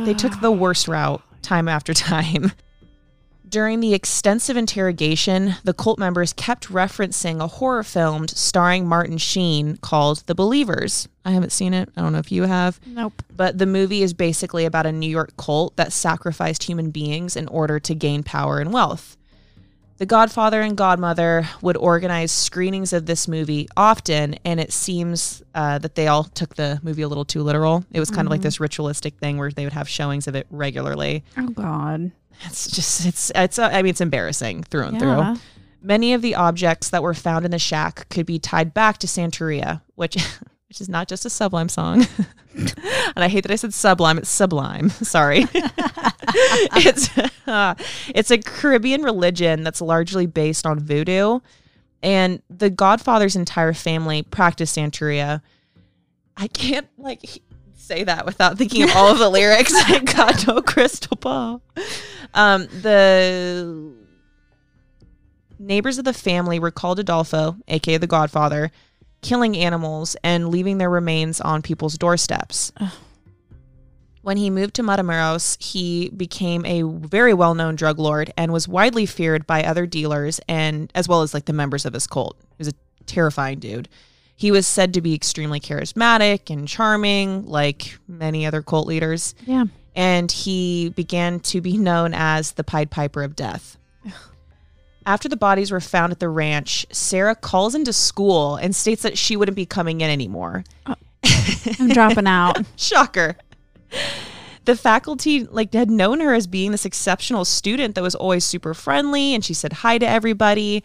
they 0.00 0.14
took 0.14 0.40
the 0.40 0.50
worst 0.50 0.88
route 0.88 1.22
time 1.42 1.68
after 1.68 1.94
time. 1.94 2.52
During 3.48 3.78
the 3.78 3.94
extensive 3.94 4.56
interrogation, 4.56 5.54
the 5.62 5.72
cult 5.72 6.00
members 6.00 6.32
kept 6.32 6.68
referencing 6.68 7.40
a 7.40 7.46
horror 7.46 7.84
film 7.84 8.26
starring 8.26 8.88
Martin 8.88 9.18
Sheen 9.18 9.76
called 9.76 10.24
The 10.26 10.34
Believers. 10.34 11.06
I 11.24 11.30
haven't 11.30 11.52
seen 11.52 11.72
it. 11.72 11.88
I 11.96 12.00
don't 12.00 12.12
know 12.12 12.18
if 12.18 12.32
you 12.32 12.42
have. 12.42 12.80
Nope. 12.84 13.22
But 13.36 13.58
the 13.58 13.66
movie 13.66 14.02
is 14.02 14.14
basically 14.14 14.64
about 14.64 14.86
a 14.86 14.92
New 14.92 15.08
York 15.08 15.36
cult 15.36 15.76
that 15.76 15.92
sacrificed 15.92 16.64
human 16.64 16.90
beings 16.90 17.36
in 17.36 17.46
order 17.46 17.78
to 17.78 17.94
gain 17.94 18.24
power 18.24 18.58
and 18.58 18.72
wealth. 18.72 19.16
The 19.98 20.06
Godfather 20.06 20.60
and 20.60 20.76
Godmother 20.76 21.48
would 21.62 21.76
organize 21.76 22.30
screenings 22.30 22.92
of 22.92 23.06
this 23.06 23.26
movie 23.26 23.66
often, 23.76 24.34
and 24.44 24.60
it 24.60 24.70
seems 24.72 25.42
uh, 25.54 25.78
that 25.78 25.94
they 25.94 26.08
all 26.08 26.24
took 26.24 26.56
the 26.56 26.80
movie 26.82 27.00
a 27.00 27.08
little 27.08 27.24
too 27.24 27.42
literal. 27.42 27.84
It 27.92 28.00
was 28.00 28.10
kind 28.10 28.26
of 28.26 28.30
like 28.30 28.42
this 28.42 28.60
ritualistic 28.60 29.14
thing 29.14 29.38
where 29.38 29.50
they 29.50 29.64
would 29.64 29.72
have 29.72 29.88
showings 29.88 30.26
of 30.26 30.34
it 30.34 30.46
regularly. 30.50 31.24
Oh 31.38 31.48
God. 31.48 32.10
It's 32.44 32.70
just 32.70 33.06
it's 33.06 33.32
it's 33.34 33.58
uh, 33.58 33.70
I 33.72 33.82
mean 33.82 33.90
it's 33.90 34.00
embarrassing 34.00 34.64
through 34.64 34.84
and 34.86 35.00
Yeah. 35.00 35.34
through. 35.34 35.42
Many 35.82 36.14
of 36.14 36.22
the 36.22 36.34
objects 36.34 36.90
that 36.90 37.02
were 37.02 37.14
found 37.14 37.44
in 37.44 37.50
the 37.50 37.58
shack 37.58 38.08
could 38.08 38.26
be 38.26 38.38
tied 38.38 38.74
back 38.74 38.98
to 38.98 39.06
Santeria, 39.06 39.82
which 39.94 40.14
which 40.68 40.80
is 40.80 40.88
not 40.88 41.08
just 41.08 41.24
a 41.24 41.30
Sublime 41.30 41.68
song. 41.68 42.06
and 42.54 42.74
I 43.16 43.28
hate 43.28 43.42
that 43.42 43.52
I 43.52 43.56
said 43.56 43.72
Sublime. 43.74 44.18
It's 44.18 44.28
Sublime. 44.28 44.88
Sorry. 44.90 45.46
it's 46.76 47.16
uh, 47.46 47.74
it's 48.14 48.30
a 48.30 48.38
Caribbean 48.38 49.02
religion 49.02 49.62
that's 49.62 49.80
largely 49.80 50.26
based 50.26 50.66
on 50.66 50.78
voodoo, 50.80 51.40
and 52.02 52.42
the 52.50 52.70
Godfather's 52.70 53.36
entire 53.36 53.72
family 53.72 54.22
practiced 54.22 54.76
Santeria. 54.76 55.40
I 56.36 56.48
can't 56.48 56.88
like 56.98 57.24
he- 57.24 57.42
say 57.86 58.02
that 58.04 58.26
without 58.26 58.58
thinking 58.58 58.82
of 58.82 58.90
all 58.96 59.08
of 59.08 59.18
the 59.18 59.28
lyrics. 59.28 59.72
I 59.76 60.00
got 60.00 60.46
no 60.46 60.60
crystal 60.60 61.16
ball. 61.16 61.62
Um, 62.34 62.66
the 62.82 63.94
neighbors 65.58 65.98
of 65.98 66.04
the 66.04 66.12
family 66.12 66.58
recalled 66.58 66.98
Adolfo, 66.98 67.56
aka 67.68 67.96
the 67.96 68.06
Godfather, 68.06 68.72
killing 69.22 69.56
animals 69.56 70.16
and 70.24 70.48
leaving 70.48 70.78
their 70.78 70.90
remains 70.90 71.40
on 71.40 71.62
people's 71.62 71.96
doorsteps. 71.96 72.72
When 74.22 74.36
he 74.36 74.50
moved 74.50 74.74
to 74.74 74.82
Matamoros, 74.82 75.62
he 75.62 76.08
became 76.08 76.66
a 76.66 76.82
very 76.82 77.32
well-known 77.32 77.76
drug 77.76 78.00
lord 78.00 78.32
and 78.36 78.52
was 78.52 78.66
widely 78.66 79.06
feared 79.06 79.46
by 79.46 79.62
other 79.62 79.86
dealers 79.86 80.40
and 80.48 80.90
as 80.96 81.06
well 81.06 81.22
as 81.22 81.32
like 81.32 81.44
the 81.44 81.52
members 81.52 81.86
of 81.86 81.94
his 81.94 82.08
cult. 82.08 82.36
He 82.40 82.58
was 82.58 82.68
a 82.68 82.74
terrifying 83.06 83.60
dude. 83.60 83.88
He 84.36 84.50
was 84.50 84.66
said 84.66 84.92
to 84.94 85.00
be 85.00 85.14
extremely 85.14 85.60
charismatic 85.60 86.50
and 86.50 86.68
charming, 86.68 87.46
like 87.46 87.98
many 88.06 88.44
other 88.46 88.60
cult 88.62 88.86
leaders 88.86 89.34
Yeah. 89.46 89.64
and 89.94 90.30
he 90.30 90.90
began 90.90 91.40
to 91.40 91.60
be 91.62 91.78
known 91.78 92.12
as 92.14 92.52
the 92.52 92.62
Pied 92.64 92.90
Piper 92.90 93.22
of 93.22 93.34
Death. 93.34 93.78
After 95.06 95.28
the 95.28 95.36
bodies 95.36 95.70
were 95.70 95.80
found 95.80 96.12
at 96.12 96.18
the 96.20 96.28
ranch, 96.28 96.84
Sara 96.90 97.34
calls 97.34 97.74
into 97.74 97.92
school 97.92 98.56
and 98.56 98.74
states 98.74 99.02
that 99.02 99.16
she 99.16 99.36
wouldn't 99.36 99.56
be 99.56 99.64
coming 99.66 100.00
in 100.00 100.10
anymore. 100.10 100.64
Oh. 100.86 100.94
I'm 101.78 101.88
dropping 101.88 102.26
out. 102.26 102.58
Shocker. 102.76 103.36
The 104.64 104.76
faculty 104.76 105.44
like 105.44 105.72
had 105.72 105.90
known 105.90 106.18
her 106.20 106.34
as 106.34 106.46
being 106.48 106.72
this 106.72 106.84
exceptional 106.84 107.44
student 107.44 107.94
that 107.94 108.02
was 108.02 108.16
always 108.16 108.44
super 108.44 108.74
friendly 108.74 109.32
and 109.34 109.44
she 109.44 109.54
said 109.54 109.72
hi 109.72 109.96
to 109.98 110.06
everybody. 110.08 110.82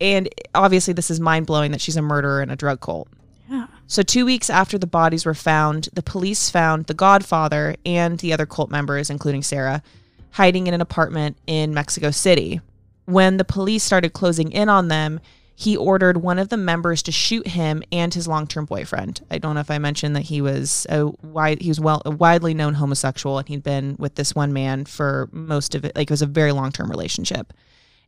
And 0.00 0.28
obviously 0.54 0.92
this 0.92 1.10
is 1.10 1.20
mind-blowing 1.20 1.70
that 1.72 1.80
she's 1.80 1.96
a 1.96 2.02
murderer 2.02 2.42
and 2.42 2.50
a 2.50 2.56
drug 2.56 2.80
cult. 2.80 3.08
Yeah. 3.48 3.66
So, 3.86 4.02
two 4.02 4.24
weeks 4.24 4.48
after 4.48 4.78
the 4.78 4.86
bodies 4.86 5.26
were 5.26 5.34
found, 5.34 5.88
the 5.92 6.02
police 6.02 6.48
found 6.48 6.86
the 6.86 6.94
Godfather 6.94 7.76
and 7.84 8.18
the 8.18 8.32
other 8.32 8.46
cult 8.46 8.70
members, 8.70 9.10
including 9.10 9.42
Sara, 9.42 9.82
hiding 10.30 10.66
in 10.66 10.74
an 10.74 10.80
apartment 10.80 11.36
in 11.46 11.74
Mexico 11.74 12.10
City. 12.10 12.60
When 13.04 13.36
the 13.36 13.44
police 13.44 13.84
started 13.84 14.14
closing 14.14 14.50
in 14.50 14.70
on 14.70 14.88
them, 14.88 15.20
he 15.56 15.76
ordered 15.76 16.16
one 16.16 16.38
of 16.38 16.48
the 16.48 16.56
members 16.56 17.02
to 17.04 17.12
shoot 17.12 17.46
him 17.46 17.82
and 17.92 18.12
his 18.12 18.26
long-term 18.26 18.64
boyfriend. 18.64 19.20
I 19.30 19.38
don't 19.38 19.54
know 19.54 19.60
if 19.60 19.70
I 19.70 19.78
mentioned 19.78 20.16
that 20.16 20.22
he 20.22 20.40
was 20.40 20.86
a 20.90 21.12
wide, 21.22 21.62
he 21.62 21.68
was 21.68 21.78
well 21.78 22.02
a 22.04 22.10
widely 22.10 22.54
known 22.54 22.74
homosexual, 22.74 23.38
and 23.38 23.48
he'd 23.48 23.62
been 23.62 23.94
with 23.98 24.16
this 24.16 24.34
one 24.34 24.52
man 24.52 24.84
for 24.84 25.28
most 25.30 25.74
of 25.74 25.84
it. 25.84 25.94
Like 25.94 26.08
it 26.08 26.10
was 26.10 26.22
a 26.22 26.26
very 26.26 26.50
long-term 26.50 26.90
relationship, 26.90 27.52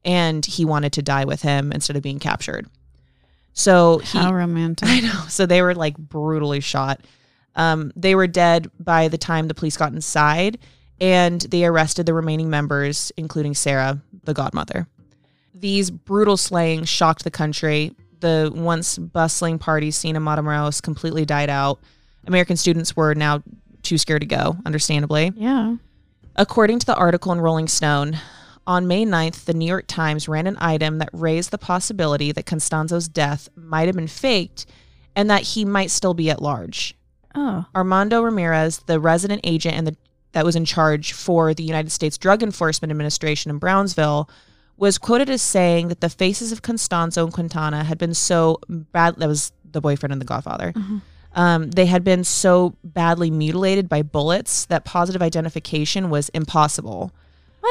and 0.06 0.46
he 0.46 0.64
wanted 0.64 0.92
to 0.94 1.02
die 1.02 1.24
with 1.24 1.42
him 1.42 1.72
instead 1.72 1.96
of 1.96 2.02
being 2.02 2.20
captured. 2.20 2.66
So 3.52 3.98
he, 3.98 4.18
How 4.18 4.32
romantic. 4.32 4.88
I 4.90 5.00
know. 5.00 5.24
So 5.28 5.44
they 5.44 5.60
were 5.60 5.74
like 5.74 5.98
brutally 5.98 6.60
shot. 6.60 7.00
Um, 7.56 7.92
they 7.96 8.14
were 8.14 8.26
dead 8.26 8.70
by 8.78 9.08
the 9.08 9.18
time 9.18 9.48
the 9.48 9.54
police 9.54 9.76
got 9.76 9.92
inside, 9.92 10.58
and 11.00 11.40
they 11.40 11.64
arrested 11.64 12.06
the 12.06 12.14
remaining 12.14 12.48
members, 12.48 13.10
including 13.16 13.54
Sara, 13.54 14.00
the 14.24 14.34
godmother. 14.34 14.86
These 15.54 15.90
brutal 15.90 16.36
slayings 16.36 16.88
shocked 16.88 17.24
the 17.24 17.30
country. 17.30 17.92
The 18.20 18.52
once 18.54 18.98
bustling 18.98 19.58
party 19.58 19.90
scene 19.90 20.16
in 20.16 20.22
Matamoros 20.22 20.82
completely 20.82 21.24
died 21.24 21.50
out. 21.50 21.80
American 22.26 22.56
students 22.56 22.94
were 22.94 23.14
now 23.14 23.42
too 23.82 23.98
scared 23.98 24.20
to 24.20 24.26
go, 24.26 24.56
understandably. 24.66 25.32
Yeah. 25.34 25.76
According 26.36 26.80
to 26.80 26.86
the 26.86 26.94
article 26.94 27.32
in 27.32 27.40
Rolling 27.40 27.68
Stone, 27.68 28.18
on 28.66 28.86
May 28.86 29.04
9th, 29.04 29.44
the 29.44 29.54
New 29.54 29.66
York 29.66 29.86
Times 29.86 30.28
ran 30.28 30.46
an 30.46 30.56
item 30.60 30.98
that 30.98 31.10
raised 31.12 31.50
the 31.50 31.58
possibility 31.58 32.32
that 32.32 32.46
Constanzo's 32.46 33.08
death 33.08 33.48
might 33.54 33.86
have 33.86 33.96
been 33.96 34.08
faked 34.08 34.66
and 35.14 35.30
that 35.30 35.42
he 35.42 35.64
might 35.64 35.90
still 35.90 36.14
be 36.14 36.30
at 36.30 36.42
large. 36.42 36.94
Oh. 37.34 37.66
Armando 37.74 38.22
Ramirez, 38.22 38.78
the 38.86 38.98
resident 38.98 39.40
agent 39.44 39.76
and 39.76 39.86
the, 39.86 39.96
that 40.32 40.44
was 40.44 40.56
in 40.56 40.64
charge 40.64 41.12
for 41.12 41.54
the 41.54 41.62
United 41.62 41.90
States 41.90 42.18
Drug 42.18 42.42
Enforcement 42.42 42.90
Administration 42.90 43.50
in 43.50 43.58
Brownsville, 43.58 44.28
was 44.76 44.98
quoted 44.98 45.30
as 45.30 45.42
saying 45.42 45.88
that 45.88 46.00
the 46.00 46.10
faces 46.10 46.52
of 46.52 46.62
Constanzo 46.62 47.24
and 47.24 47.32
Quintana 47.32 47.84
had 47.84 47.98
been 47.98 48.14
so 48.14 48.60
bad. 48.68 49.16
That 49.16 49.28
was 49.28 49.52
the 49.70 49.80
boyfriend 49.80 50.12
and 50.12 50.20
the 50.20 50.26
godfather. 50.26 50.74
Um, 51.34 51.70
they 51.70 51.86
had 51.86 52.02
been 52.02 52.24
so 52.24 52.76
badly 52.82 53.30
mutilated 53.30 53.88
by 53.88 54.02
bullets 54.02 54.64
that 54.66 54.84
positive 54.84 55.22
identification 55.22 56.08
was 56.08 56.30
impossible. 56.30 57.12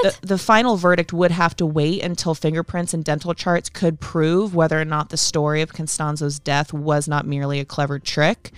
What? 0.02 0.20
The, 0.22 0.28
the 0.28 0.38
final 0.38 0.78
verdict 0.78 1.14
would 1.14 1.32
have 1.32 1.56
to 1.58 1.66
wait 1.66 2.04
until 2.04 2.36
fingerprints 2.36 2.94
and 2.94 3.04
dental 3.04 3.34
charts 3.34 3.70
could 3.70 4.00
prove 4.00 4.54
whether 4.56 4.80
or 4.80 4.86
not 4.86 5.10
the 5.10 5.18
story 5.18 5.62
of 5.62 5.74
Constanzo's 5.74 6.40
death 6.40 6.74
was 6.74 7.08
not 7.08 7.26
merely 7.26 7.60
a 7.60 7.66
clever 7.66 8.00
trick 8.00 8.52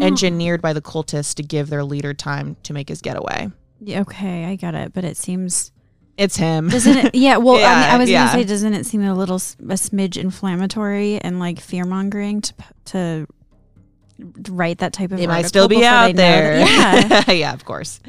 engineered 0.00 0.60
by 0.60 0.72
the 0.72 0.82
cultists 0.82 1.34
to 1.34 1.42
give 1.42 1.68
their 1.70 1.84
leader 1.84 2.12
time 2.14 2.56
to 2.64 2.72
make 2.72 2.88
his 2.88 3.00
getaway. 3.00 3.48
Yeah, 3.80 4.00
okay, 4.00 4.44
I 4.46 4.56
get 4.56 4.74
it, 4.74 4.92
but 4.92 5.04
it 5.04 5.16
seems 5.16 5.70
It's 6.16 6.36
him. 6.36 6.68
doesn't 6.68 6.96
it? 6.96 7.14
Yeah, 7.14 7.36
well, 7.36 7.56
I, 7.56 7.58
mean, 7.58 7.94
I 7.94 7.98
was 7.98 8.10
yeah. 8.10 8.26
gonna 8.26 8.42
say, 8.42 8.44
doesn't 8.48 8.74
it 8.74 8.86
seem 8.86 9.02
a 9.04 9.14
little 9.14 9.36
a 9.36 9.38
smidge 9.76 10.16
inflammatory 10.16 11.18
and 11.20 11.38
like 11.38 11.60
fear 11.60 11.84
mongering 11.84 12.40
to 12.42 12.54
to 12.86 13.26
write 14.48 14.78
that 14.78 14.92
type 14.92 15.12
of? 15.12 15.18
They 15.18 15.26
might 15.26 15.46
still 15.46 15.68
be 15.68 15.84
out 15.84 16.14
there. 16.14 16.58
that- 16.64 17.28
Yeah, 17.28 17.34
yeah, 17.34 17.52
of 17.52 17.64
course. 17.64 18.00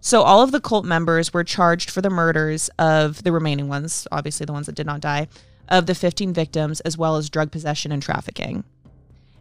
So 0.00 0.22
all 0.22 0.42
of 0.42 0.52
the 0.52 0.60
cult 0.60 0.84
members 0.84 1.32
were 1.34 1.44
charged 1.44 1.90
for 1.90 2.00
the 2.00 2.10
murders 2.10 2.70
of 2.78 3.22
the 3.24 3.32
remaining 3.32 3.68
ones, 3.68 4.06
obviously 4.12 4.46
the 4.46 4.52
ones 4.52 4.66
that 4.66 4.74
did 4.74 4.86
not 4.86 5.00
die, 5.00 5.28
of 5.68 5.86
the 5.86 5.94
15 5.94 6.32
victims, 6.32 6.80
as 6.80 6.96
well 6.96 7.16
as 7.16 7.28
drug 7.28 7.50
possession 7.50 7.90
and 7.92 8.02
trafficking. 8.02 8.64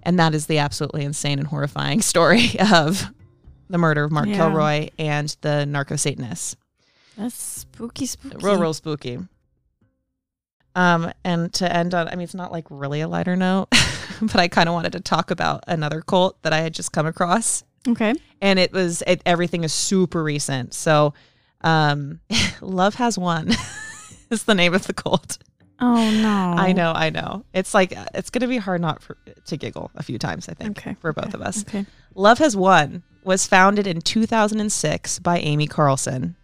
And 0.04 0.18
that 0.20 0.34
is 0.34 0.48
the 0.48 0.58
absolutely 0.58 1.04
insane 1.06 1.38
and 1.40 1.48
horrifying 1.48 2.02
story 2.14 2.60
of 2.60 3.12
the 3.70 3.78
murder 3.78 4.04
of 4.06 4.12
Mark 4.12 4.28
Yeah. 4.28 4.38
Kilroy 4.38 4.90
and 4.98 5.36
the 5.42 5.66
narco 5.66 5.96
Satanists. 5.96 6.56
that's 7.18 7.36
spooky, 7.36 8.06
spooky. 8.06 8.38
Real, 8.38 8.60
real 8.60 8.74
spooky. 8.74 9.20
Um, 10.76 11.12
and 11.24 11.52
to 11.56 11.72
end 11.76 11.94
on, 11.94 12.08
I 12.08 12.12
mean, 12.12 12.22
it's 12.22 12.36
not 12.36 12.52
like 12.52 12.66
really 12.70 13.02
a 13.02 13.08
lighter 13.08 13.36
note, 13.36 13.68
but 14.22 14.36
I 14.36 14.48
kind 14.48 14.70
of 14.70 14.74
wanted 14.74 14.92
to 14.94 15.00
talk 15.00 15.32
about 15.32 15.64
another 15.68 16.02
cult 16.02 16.42
that 16.44 16.54
I 16.54 16.60
had 16.60 16.74
just 16.74 16.92
come 16.92 17.06
across 17.08 17.64
Okay. 17.88 18.14
and 18.42 18.60
it 18.60 18.72
was 18.74 19.02
it, 19.08 19.22
everything 19.26 19.64
is 19.64 19.74
super 19.74 20.24
recent. 20.24 20.74
So, 20.74 21.14
um, 21.62 22.20
love 22.62 22.96
has 22.96 23.18
won 23.18 23.50
is 24.30 24.44
the 24.44 24.56
name 24.56 24.74
of 24.74 24.86
the 24.88 24.94
cult. 24.94 25.38
Oh 25.80 25.96
no. 26.12 26.54
I 26.58 26.74
know, 26.74 26.92
I 26.92 27.10
know. 27.10 27.46
It's 27.54 27.74
like 27.74 27.94
it's 28.14 28.30
gonna 28.30 28.48
be 28.48 28.58
hard 28.58 28.82
not 28.82 29.02
for, 29.02 29.18
to 29.46 29.58
giggle 29.58 29.92
a 29.96 30.04
few 30.04 30.18
times. 30.18 30.50
I 30.50 30.54
think 30.54 30.78
Okay. 30.80 30.96
for 31.00 31.14
both 31.14 31.34
of 31.34 31.42
us. 31.42 31.62
Okay. 31.68 31.86
Love 32.16 32.40
Has 32.40 32.56
Won 32.58 33.04
was 33.24 33.46
founded 33.46 33.86
in 33.88 34.02
2006 34.02 35.20
by 35.20 35.38
Amy 35.40 35.68
Carlson. 35.68 36.36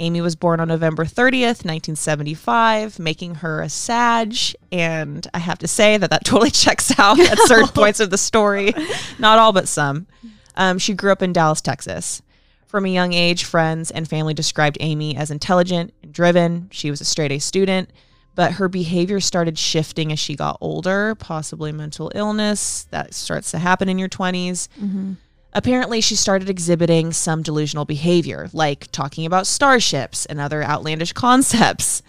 Amy 0.00 0.20
was 0.20 0.36
born 0.36 0.60
on 0.60 0.68
November 0.68 1.04
30th, 1.04 1.64
1975, 1.64 3.00
making 3.00 3.36
her 3.36 3.60
a 3.62 3.68
Sag. 3.68 4.36
And 4.70 5.26
I 5.34 5.38
have 5.38 5.58
to 5.58 5.66
say 5.66 5.96
that 5.96 6.10
that 6.10 6.24
totally 6.24 6.50
checks 6.52 6.96
out 7.00 7.18
at 7.18 7.36
certain 7.40 7.68
points 7.68 7.98
of 7.98 8.10
the 8.10 8.18
story. 8.18 8.72
Not 9.18 9.40
all, 9.40 9.52
but 9.52 9.66
some. 9.66 10.06
Um, 10.58 10.78
she 10.78 10.92
grew 10.92 11.12
up 11.12 11.22
in 11.22 11.32
Dallas, 11.32 11.62
Texas. 11.62 12.20
From 12.66 12.84
a 12.84 12.90
young 12.90 13.14
age, 13.14 13.44
friends 13.44 13.90
and 13.90 14.06
family 14.06 14.34
described 14.34 14.76
Amy 14.80 15.16
as 15.16 15.30
intelligent 15.30 15.94
and 16.02 16.12
driven. 16.12 16.68
She 16.70 16.90
was 16.90 17.00
a 17.00 17.04
straight 17.06 17.32
A 17.32 17.38
student, 17.38 17.90
but 18.34 18.52
her 18.52 18.68
behavior 18.68 19.20
started 19.20 19.58
shifting 19.58 20.12
as 20.12 20.18
she 20.18 20.36
got 20.36 20.58
older, 20.60 21.14
possibly 21.14 21.72
mental 21.72 22.12
illness 22.14 22.86
that 22.90 23.14
starts 23.14 23.52
to 23.52 23.58
happen 23.58 23.88
in 23.88 23.98
your 23.98 24.10
20s. 24.10 24.68
Mm-hmm. 24.78 25.12
Apparently, 25.54 26.02
she 26.02 26.14
started 26.14 26.50
exhibiting 26.50 27.12
some 27.12 27.42
delusional 27.42 27.86
behavior, 27.86 28.50
like 28.52 28.92
talking 28.92 29.24
about 29.24 29.46
starships 29.46 30.26
and 30.26 30.38
other 30.38 30.62
outlandish 30.62 31.12
concepts. 31.14 32.02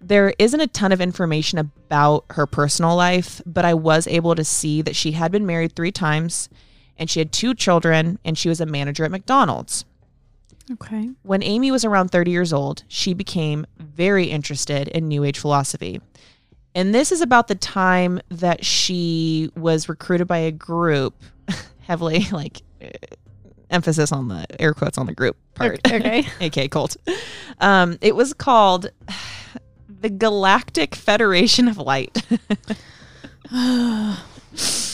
There 0.00 0.32
isn't 0.38 0.60
a 0.60 0.68
ton 0.68 0.92
of 0.92 1.00
information 1.00 1.58
about 1.58 2.24
her 2.30 2.46
personal 2.46 2.96
life, 2.96 3.42
but 3.44 3.64
I 3.64 3.74
was 3.74 4.06
able 4.06 4.34
to 4.36 4.44
see 4.44 4.80
that 4.82 4.96
she 4.96 5.12
had 5.12 5.32
been 5.32 5.44
married 5.44 5.76
three 5.76 5.92
times 5.92 6.48
and 6.98 7.08
she 7.08 7.20
had 7.20 7.32
two 7.32 7.54
children 7.54 8.18
and 8.24 8.36
she 8.36 8.48
was 8.48 8.60
a 8.60 8.66
manager 8.66 9.04
at 9.04 9.10
McDonald's. 9.10 9.84
Okay. 10.70 11.10
When 11.22 11.42
Amy 11.42 11.70
was 11.70 11.84
around 11.84 12.08
30 12.10 12.30
years 12.30 12.52
old, 12.52 12.84
she 12.88 13.14
became 13.14 13.66
very 13.78 14.26
interested 14.26 14.88
in 14.88 15.08
New 15.08 15.24
Age 15.24 15.38
philosophy. 15.38 16.00
And 16.74 16.94
this 16.94 17.10
is 17.10 17.22
about 17.22 17.48
the 17.48 17.54
time 17.54 18.20
that 18.28 18.64
she 18.64 19.50
was 19.56 19.88
recruited 19.88 20.26
by 20.26 20.38
a 20.38 20.52
group, 20.52 21.14
heavily 21.80 22.26
like 22.30 22.60
uh, 22.82 22.88
emphasis 23.70 24.12
on 24.12 24.28
the 24.28 24.44
air 24.60 24.74
quotes 24.74 24.98
on 24.98 25.06
the 25.06 25.14
group 25.14 25.36
part, 25.54 25.80
Okay. 25.86 26.26
aka 26.40 26.68
cult. 26.70 26.96
Um, 27.60 27.96
it 28.00 28.14
was 28.14 28.34
called 28.34 28.90
the 30.00 30.10
Galactic 30.10 30.94
Federation 30.94 31.66
of 31.68 31.78
Light. 31.78 32.22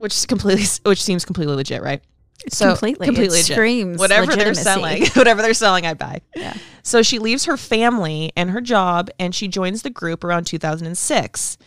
which 0.00 0.12
is 0.14 0.26
completely 0.26 0.64
which 0.88 1.02
seems 1.02 1.24
completely 1.24 1.54
legit, 1.54 1.82
right? 1.82 2.02
So 2.48 2.68
completely. 2.68 3.06
completely 3.06 3.36
it 3.38 3.42
legit. 3.42 3.54
screams 3.56 3.98
whatever 3.98 4.34
they're 4.34 4.54
selling, 4.54 5.04
whatever 5.14 5.42
they're 5.42 5.52
selling, 5.54 5.86
I 5.86 5.94
buy. 5.94 6.22
Yeah. 6.34 6.54
So 6.82 7.02
she 7.02 7.18
leaves 7.18 7.44
her 7.44 7.56
family 7.58 8.32
and 8.34 8.50
her 8.50 8.60
job 8.62 9.10
and 9.18 9.34
she 9.34 9.46
joins 9.46 9.82
the 9.82 9.90
group 9.90 10.24
around 10.24 10.44
2006. 10.46 11.58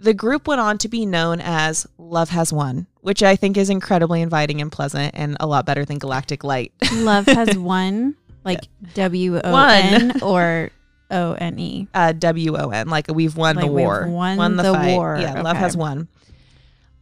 The 0.00 0.14
group 0.14 0.46
went 0.48 0.60
on 0.60 0.78
to 0.78 0.88
be 0.88 1.04
known 1.04 1.40
as 1.42 1.86
Love 1.98 2.30
Has 2.30 2.52
Won, 2.52 2.86
which 3.00 3.22
I 3.22 3.36
think 3.36 3.56
is 3.56 3.68
incredibly 3.68 4.22
inviting 4.22 4.60
and 4.62 4.70
pleasant 4.72 5.10
and 5.14 5.36
a 5.40 5.46
lot 5.46 5.66
better 5.66 5.84
than 5.84 5.98
Galactic 5.98 6.42
Light. 6.44 6.72
Love 6.94 7.26
has 7.26 7.58
Won, 7.58 8.14
like 8.44 8.60
W 8.94 9.38
O 9.42 9.56
N 9.66 10.22
or 10.22 10.70
O 11.10 11.32
N 11.32 11.58
E. 11.58 11.88
Uh, 11.92 12.12
W 12.12 12.56
O 12.56 12.70
N, 12.70 12.88
like 12.88 13.08
we've 13.12 13.36
won 13.36 13.56
Like 13.56 13.66
the 13.66 13.72
we've 13.72 13.84
war. 13.84 14.06
won 14.08 14.56
the 14.56 14.62
fight. 14.72 14.94
war. 14.94 15.18
Yeah, 15.20 15.42
Love 15.42 15.56
Has 15.56 15.76
Won. 15.76 16.06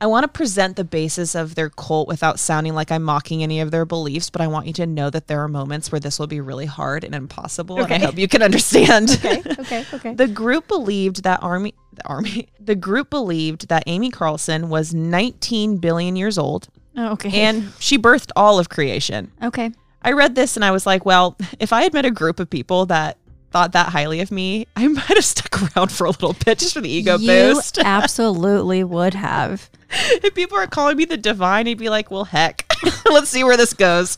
I 0.01 0.07
want 0.07 0.25
to 0.25 0.29
present 0.29 0.77
the 0.77 0.85
basis 0.85 1.35
of 1.35 1.55
their 1.55 1.71
cult 1.71 2.07
without 2.07 2.39
sounding 2.39 2.75
like 2.75 2.93
I'm 2.93 3.03
mocking 3.03 3.43
any 3.43 3.61
of 3.61 3.71
their 3.71 3.87
beliefs, 3.87 4.29
but 4.29 4.43
I 4.43 4.47
want 4.47 4.67
you 4.67 4.75
to 4.75 4.87
know 4.87 5.09
that 5.09 5.27
there 5.27 5.43
are 5.43 5.49
moments 5.49 5.91
where 5.91 6.01
this 6.01 6.19
will 6.19 6.27
be 6.27 6.41
really 6.41 6.67
hard 6.67 7.03
and 7.03 7.15
impossible, 7.15 7.83
and 7.83 7.93
I 7.93 7.99
hope 7.99 8.19
you 8.19 8.29
can 8.29 8.43
understand. 8.43 9.11
Okay. 9.11 9.43
Okay. 9.67 9.85
Okay. 9.95 10.15
The 10.15 10.29
group 10.29 10.69
believed 10.69 11.25
that 11.25 11.43
army 11.43 11.75
the 11.93 12.07
army 12.07 12.49
the 12.61 12.77
group 12.77 13.11
believed 13.11 13.69
that 13.69 13.83
Amy 13.87 14.11
Carlson 14.11 14.69
was 14.69 14.95
19 14.95 15.79
billion 15.79 16.15
years 16.15 16.39
old 16.39 16.69
oh, 16.97 17.13
okay. 17.13 17.43
and 17.43 17.73
she 17.81 17.99
birthed 17.99 18.31
all 18.37 18.59
of 18.59 18.69
creation. 18.69 19.33
okay. 19.43 19.73
I 20.03 20.13
read 20.13 20.37
this 20.37 20.57
and 20.57 20.65
I 20.65 20.71
was 20.71 20.87
like, 20.87 21.05
well, 21.05 21.37
if 21.59 21.73
I 21.73 21.83
had 21.83 21.93
met 21.95 22.05
a 22.05 22.13
group 22.13 22.39
of 22.39 22.49
people 22.49 22.87
that 22.87 23.19
thought 23.51 23.73
that 23.73 23.91
highly 23.91 24.21
of 24.21 24.31
me, 24.31 24.67
I 24.77 24.89
might 24.89 25.05
have 25.05 25.25
stuck 25.25 25.77
around 25.77 25.93
for 25.93 26.07
a 26.07 26.11
little 26.11 26.35
bit 26.45 26.59
just 26.59 26.75
for 26.75 26.81
the 26.81 26.89
ego 26.89 27.19
you 27.19 27.29
boost. 27.29 27.79
absolutely 27.85 28.85
would 28.85 29.15
have. 29.15 29.71
if 29.91 30.35
people 30.35 30.59
are 30.59 30.67
calling 30.67 30.97
me 30.97 31.05
the 31.05 31.17
divine, 31.17 31.67
he'd 31.67 31.79
be 31.79 31.89
like, 31.89 32.11
well, 32.11 32.25
heck, 32.25 32.71
let's 33.11 33.29
see 33.29 33.45
where 33.45 33.57
this 33.57 33.73
goes. 33.73 34.17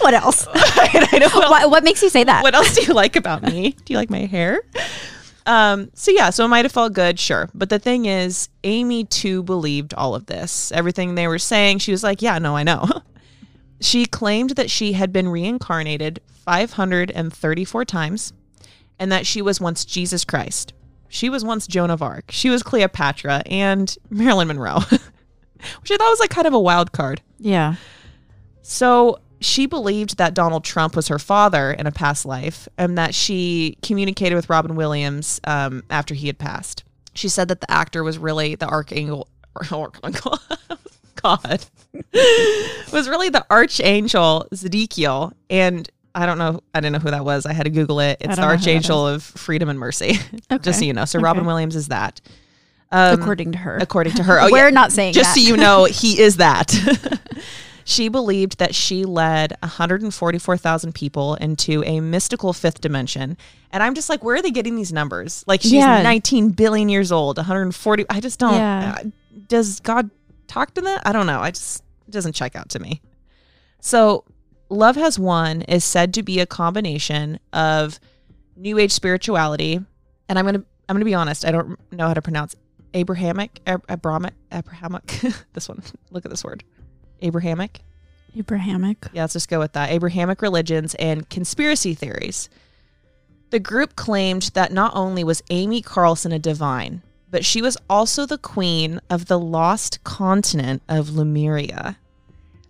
What 0.00 0.14
else? 0.14 0.46
I 0.52 1.18
know 1.18 1.28
what, 1.28 1.50
what, 1.50 1.70
what 1.70 1.84
makes 1.84 2.02
you 2.02 2.08
say 2.08 2.24
that? 2.24 2.42
what 2.42 2.54
else 2.54 2.74
do 2.74 2.82
you 2.82 2.94
like 2.94 3.16
about 3.16 3.42
me? 3.42 3.76
Do 3.84 3.92
you 3.92 3.98
like 3.98 4.10
my 4.10 4.26
hair? 4.26 4.62
Um, 5.46 5.90
so 5.94 6.10
yeah, 6.10 6.30
so 6.30 6.44
it 6.44 6.48
might 6.48 6.64
have 6.64 6.72
felt 6.72 6.94
good, 6.94 7.18
sure. 7.18 7.50
But 7.54 7.68
the 7.68 7.78
thing 7.78 8.06
is, 8.06 8.48
Amy 8.64 9.04
too 9.04 9.42
believed 9.42 9.92
all 9.94 10.14
of 10.14 10.26
this. 10.26 10.72
Everything 10.72 11.14
they 11.14 11.28
were 11.28 11.38
saying, 11.38 11.78
she 11.78 11.92
was 11.92 12.02
like, 12.02 12.22
Yeah, 12.22 12.38
no, 12.38 12.56
I 12.56 12.62
know. 12.62 12.88
She 13.80 14.06
claimed 14.06 14.50
that 14.50 14.70
she 14.70 14.92
had 14.92 15.12
been 15.12 15.28
reincarnated 15.28 16.20
534 16.28 17.84
times 17.84 18.32
and 18.98 19.10
that 19.10 19.26
she 19.26 19.42
was 19.42 19.60
once 19.60 19.84
Jesus 19.84 20.24
Christ. 20.24 20.72
She 21.08 21.30
was 21.30 21.44
once 21.44 21.66
Joan 21.66 21.90
of 21.90 22.02
Arc. 22.02 22.30
She 22.30 22.50
was 22.50 22.62
Cleopatra 22.62 23.42
and 23.46 23.96
Marilyn 24.10 24.48
Monroe. 24.48 24.80
Which 25.80 25.90
I 25.90 25.96
thought 25.96 26.10
was 26.10 26.20
like 26.20 26.30
kind 26.30 26.46
of 26.46 26.54
a 26.54 26.60
wild 26.60 26.92
card. 26.92 27.22
yeah. 27.38 27.76
So 28.62 29.18
she 29.40 29.66
believed 29.66 30.16
that 30.16 30.32
Donald 30.32 30.64
Trump 30.64 30.96
was 30.96 31.08
her 31.08 31.18
father 31.18 31.70
in 31.70 31.86
a 31.86 31.92
past 31.92 32.24
life 32.24 32.66
and 32.78 32.96
that 32.96 33.14
she 33.14 33.76
communicated 33.82 34.34
with 34.34 34.48
Robin 34.48 34.74
Williams 34.74 35.38
um, 35.44 35.82
after 35.90 36.14
he 36.14 36.26
had 36.28 36.38
passed. 36.38 36.82
She 37.12 37.28
said 37.28 37.48
that 37.48 37.60
the 37.60 37.70
actor 37.70 38.02
was 38.02 38.16
really 38.18 38.54
the 38.54 38.66
archangel. 38.66 39.28
archangel 39.72 40.38
God. 41.22 41.64
was 42.92 43.08
really 43.08 43.28
the 43.28 43.44
archangel 43.50 44.46
Zedekiel. 44.52 45.32
And 45.50 45.88
I 46.14 46.26
don't 46.26 46.38
know. 46.38 46.60
I 46.74 46.80
didn't 46.80 46.92
know 46.92 46.98
who 47.00 47.10
that 47.10 47.24
was. 47.24 47.44
I 47.46 47.52
had 47.52 47.64
to 47.64 47.70
Google 47.70 48.00
it. 48.00 48.18
It's 48.20 48.28
the 48.28 48.36
don't 48.36 48.36
know 48.36 48.42
who 48.42 48.48
that 48.50 48.66
archangel 48.68 49.06
of 49.08 49.22
freedom 49.22 49.68
and 49.68 49.78
mercy. 49.78 50.18
Just 50.62 50.78
so 50.78 50.84
you 50.84 50.92
know. 50.92 51.04
So 51.04 51.18
Robin 51.18 51.40
Okay. 51.40 51.46
Williams 51.46 51.76
is 51.76 51.88
that. 51.88 52.20
Um, 52.92 53.20
according 53.20 53.52
to 53.52 53.58
her. 53.58 53.78
according 53.80 54.12
to 54.14 54.22
her. 54.22 54.40
Oh, 54.40 54.48
We're 54.52 54.66
yeah 54.66 54.70
not 54.70 54.92
saying 54.92 55.14
just 55.14 55.34
that. 55.34 55.40
so 55.40 55.46
you 55.46 55.56
know, 55.56 55.84
he 55.86 56.20
is 56.20 56.36
that. 56.36 56.72
she 57.84 58.08
believed 58.08 58.58
that 58.58 58.72
she 58.72 59.04
led 59.04 59.56
144,000 59.60 60.94
people 60.94 61.34
into 61.36 61.82
a 61.84 61.98
mystical 62.00 62.52
fifth 62.52 62.80
dimension. 62.80 63.36
And 63.72 63.82
I'm 63.82 63.94
just 63.94 64.08
like, 64.08 64.22
where 64.22 64.36
are 64.36 64.42
they 64.42 64.52
getting 64.52 64.76
these 64.76 64.92
numbers? 64.92 65.42
Like 65.48 65.62
she's 65.62 65.72
Yeah. 65.72 66.02
19 66.02 66.50
billion 66.50 66.88
years 66.88 67.10
old, 67.10 67.36
140. 67.38 68.04
I 68.08 68.20
just 68.20 68.38
don't. 68.38 68.54
Yeah. 68.54 68.98
uh, 69.00 69.08
does 69.48 69.80
God 69.80 70.08
talk 70.54 70.74
to 70.74 70.80
that? 70.82 71.02
I 71.04 71.12
don't 71.12 71.26
know. 71.26 71.40
I 71.40 71.50
just 71.50 71.82
it 72.06 72.12
doesn't 72.12 72.34
check 72.34 72.56
out 72.56 72.68
to 72.70 72.78
me. 72.78 73.00
So, 73.80 74.24
Love 74.68 74.96
Has 74.96 75.18
Won 75.18 75.62
is 75.62 75.84
said 75.84 76.14
to 76.14 76.22
be 76.22 76.40
a 76.40 76.46
combination 76.46 77.38
of 77.52 78.00
New 78.56 78.78
Age 78.78 78.92
spirituality, 78.92 79.80
and 80.28 80.38
I'm 80.38 80.44
gonna 80.44 80.64
I'm 80.88 80.94
gonna 80.94 81.04
be 81.04 81.14
honest. 81.14 81.44
I 81.44 81.50
don't 81.50 81.78
know 81.92 82.08
how 82.08 82.14
to 82.14 82.22
pronounce 82.22 82.54
Abrahamic, 82.94 83.60
Abrahamic, 83.66 84.34
Abrahamic. 84.52 85.06
this 85.52 85.68
one. 85.68 85.82
Look 86.10 86.24
at 86.24 86.30
this 86.30 86.44
word. 86.44 86.64
Abrahamic. 87.20 87.80
Abrahamic. 88.36 89.06
Yeah, 89.12 89.22
let's 89.22 89.32
just 89.32 89.48
go 89.48 89.58
with 89.58 89.72
that. 89.72 89.90
Abrahamic 89.90 90.42
religions 90.42 90.94
and 90.96 91.28
conspiracy 91.28 91.94
theories. 91.94 92.48
The 93.50 93.60
group 93.60 93.94
claimed 93.94 94.50
that 94.54 94.72
not 94.72 94.92
only 94.96 95.22
was 95.22 95.42
Amy 95.50 95.80
Carlson 95.80 96.32
a 96.32 96.38
divine, 96.38 97.02
but 97.34 97.44
she 97.44 97.60
was 97.60 97.76
also 97.90 98.26
the 98.26 98.38
queen 98.38 99.00
of 99.10 99.26
the 99.26 99.40
lost 99.40 100.04
continent 100.04 100.80
of 100.88 101.16
Lemuria. 101.16 101.96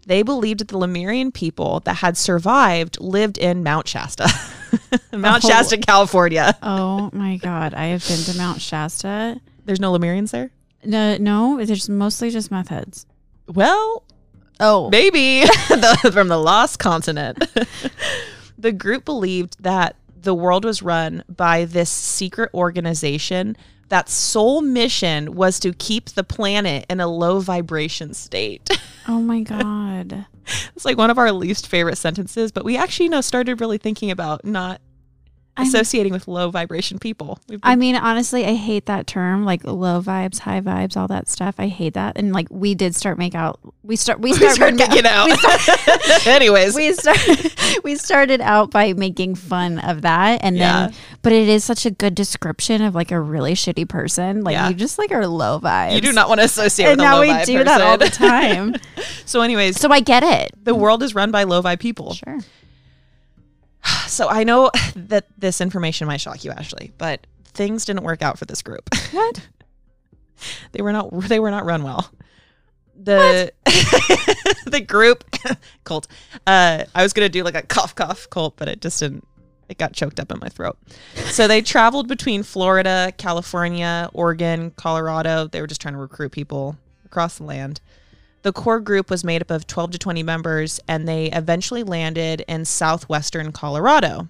They 0.07 0.23
believed 0.23 0.61
that 0.61 0.69
the 0.69 0.79
Lemurian 0.79 1.33
people 1.33 1.81
that 1.81 1.97
had 1.97 2.17
survived 2.17 2.99
lived 2.99 3.37
in 3.37 3.63
Mount 3.63 3.87
Shasta, 3.87 4.27
Mount 5.13 5.45
Oh. 5.45 5.49
Shasta, 5.51 5.77
California. 5.77 6.57
Oh 6.63 7.11
my 7.13 7.37
God. 7.37 7.75
I 7.75 7.89
have 7.89 8.09
been 8.09 8.21
to 8.21 8.35
Mount 8.39 8.63
Shasta. 8.63 9.39
There's 9.67 9.81
no 9.81 9.93
Lemurians 9.93 10.31
there? 10.31 10.51
No, 10.83 11.19
no, 11.19 11.59
it's 11.59 11.87
mostly 11.91 12.31
just 12.31 12.51
meth 12.51 12.69
heads. 12.69 13.05
Well, 13.47 14.03
Oh. 14.61 14.89
Maybe 14.89 15.41
the, 15.69 16.11
from 16.11 16.29
the 16.29 16.39
lost 16.39 16.79
continent. 16.79 17.45
the 18.59 18.73
group 18.73 19.05
believed 19.05 19.63
that 19.63 19.97
the 20.23 20.35
world 20.35 20.65
was 20.65 20.81
run 20.83 21.23
by 21.29 21.67
this 21.67 21.91
secret 21.91 22.49
organization 22.55 23.59
that 23.89 24.09
sole 24.09 24.61
mission 24.63 25.35
was 25.35 25.59
to 25.61 25.73
keep 25.73 26.11
the 26.11 26.25
planet 26.25 26.87
in 26.89 27.01
a 27.01 27.07
low 27.07 27.41
vibration 27.41 28.15
state. 28.15 28.69
Oh 29.07 29.21
my 29.21 29.41
God. 29.43 30.25
it's 30.75 30.87
like 30.87 30.97
one 30.97 31.11
of 31.11 31.19
our 31.19 31.31
least 31.31 31.67
favorite 31.67 31.99
sentences, 31.99 32.51
but 32.53 32.65
we 32.65 32.79
actually 32.79 33.05
you 33.05 33.11
know 33.11 33.21
started 33.21 33.61
really 33.61 33.77
thinking 33.77 34.11
about 34.11 34.47
not 34.47 34.81
I'm- 35.57 35.67
associating 35.69 36.13
with 36.13 36.27
low 36.27 36.51
vibration 36.51 36.99
people. 36.99 37.39
We've 37.49 37.61
I 37.63 37.77
mean, 37.77 37.95
honestly, 37.97 38.45
I 38.45 38.55
hate 38.55 38.87
that 38.87 39.07
term, 39.07 39.45
like 39.45 39.65
low 39.65 40.01
vibes, 40.03 40.41
high 40.41 40.61
vibes, 40.61 40.97
all 40.97 41.07
that 41.09 41.29
stuff. 41.29 41.55
I 41.59 41.69
hate 41.69 41.95
that. 41.95 42.17
And 42.17 42.33
like, 42.33 42.49
we 42.51 42.75
did 42.75 42.95
start 42.95 43.19
make 43.19 43.35
out. 43.35 43.61
We 43.83 43.97
start. 43.97 44.21
We 44.21 44.31
we 44.33 44.37
start 44.39 44.55
started 44.55 44.79
making 44.79 45.05
out. 45.07 45.29
Anyways, 46.27 46.75
we 46.77 46.93
started 46.95 47.53
we 47.85 47.97
started 47.97 48.41
out 48.41 48.71
by 48.71 48.93
making 48.95 49.35
fun 49.37 49.79
of 49.81 50.03
that 50.03 50.41
and 50.43 50.57
Yeah. 50.57 50.87
then 50.89 50.95
but 51.23 51.33
it 51.33 51.49
is 51.49 51.65
such 51.65 51.87
a 51.87 51.91
good 51.91 52.15
description 52.15 52.83
of 52.83 52.95
like 52.95 53.11
a 53.11 53.21
really 53.21 53.55
shitty 53.55 53.89
person 53.89 54.43
like 54.43 54.55
Yeah. 54.55 54.69
you 54.69 54.75
just 54.75 54.99
like 54.99 55.11
are 55.13 55.27
low 55.27 55.59
vibes 55.61 55.95
you 55.95 56.01
do 56.01 56.13
not 56.13 56.29
want 56.29 56.41
to 56.41 56.45
associate 56.45 56.87
and 56.87 56.93
with 56.99 57.01
a 57.01 57.03
now 57.03 57.15
low 57.17 57.21
we 57.23 57.29
vibe 57.29 57.47
do 57.47 57.65
that 57.65 57.81
all 57.81 57.99
the 57.99 58.09
time 58.11 58.75
So, 59.27 59.41
anyways, 59.43 59.79
so 59.81 59.91
i 59.91 60.01
get 60.01 60.23
it 60.23 60.53
the 60.65 60.75
world 60.75 61.03
is 61.03 61.15
run 61.15 61.31
by 61.31 61.45
low 61.45 61.63
vibe 61.63 61.81
people. 61.81 62.15
sure 62.15 62.39
So 64.07 64.29
I 64.29 64.45
know 64.45 64.71
that 64.97 65.27
this 65.39 65.61
information 65.61 66.07
might 66.07 66.21
shock 66.21 66.45
you, 66.45 66.51
Ashley, 66.51 66.93
but 66.99 67.27
things 67.45 67.85
didn't 67.85 68.03
work 68.03 68.23
out 68.23 68.39
for 68.39 68.45
this 68.45 68.63
group. 68.63 68.89
what 69.13 69.47
they 70.73 70.83
were 70.83 70.93
not 70.93 71.11
they 71.29 71.41
were 71.41 71.51
not 71.51 71.65
run 71.65 71.83
well. 71.83 72.11
The 72.97 73.53
the 74.67 74.81
group 74.81 75.25
cult. 75.85 76.07
Uh 76.47 76.85
I 76.95 77.03
was 77.03 77.13
gonna 77.13 77.29
do 77.29 77.43
like 77.43 77.55
a 77.55 77.63
cough 77.63 77.95
cough 77.95 78.29
cult, 78.31 78.57
but 78.57 78.69
it 78.69 78.81
just 78.81 79.01
didn't 79.01 79.27
it 79.69 79.79
got 79.79 79.93
choked 79.93 80.21
up 80.21 80.31
in 80.31 80.39
my 80.41 80.49
throat. 80.49 80.77
So 81.15 81.49
they 81.49 81.63
traveled 81.63 82.07
between 82.07 82.43
Florida, 82.43 83.13
California, 83.17 84.11
Oregon, 84.13 84.73
Colorado. 84.73 85.49
They 85.49 85.61
were 85.61 85.67
just 85.67 85.81
trying 85.81 85.95
to 85.95 86.01
recruit 86.01 86.33
people 86.33 86.77
across 87.05 87.39
the 87.39 87.45
land. 87.45 87.81
The 88.45 88.53
core 88.53 88.79
group 88.81 89.09
was 89.09 89.25
made 89.25 89.41
up 89.41 89.51
of 89.51 89.67
12 89.67 89.93
to 89.93 89.99
20 89.99 90.23
members, 90.23 90.79
and 90.87 91.09
they 91.09 91.31
eventually 91.31 91.83
landed 91.83 92.45
in 92.47 92.67
southwestern 92.67 93.53
Colorado 93.53 94.29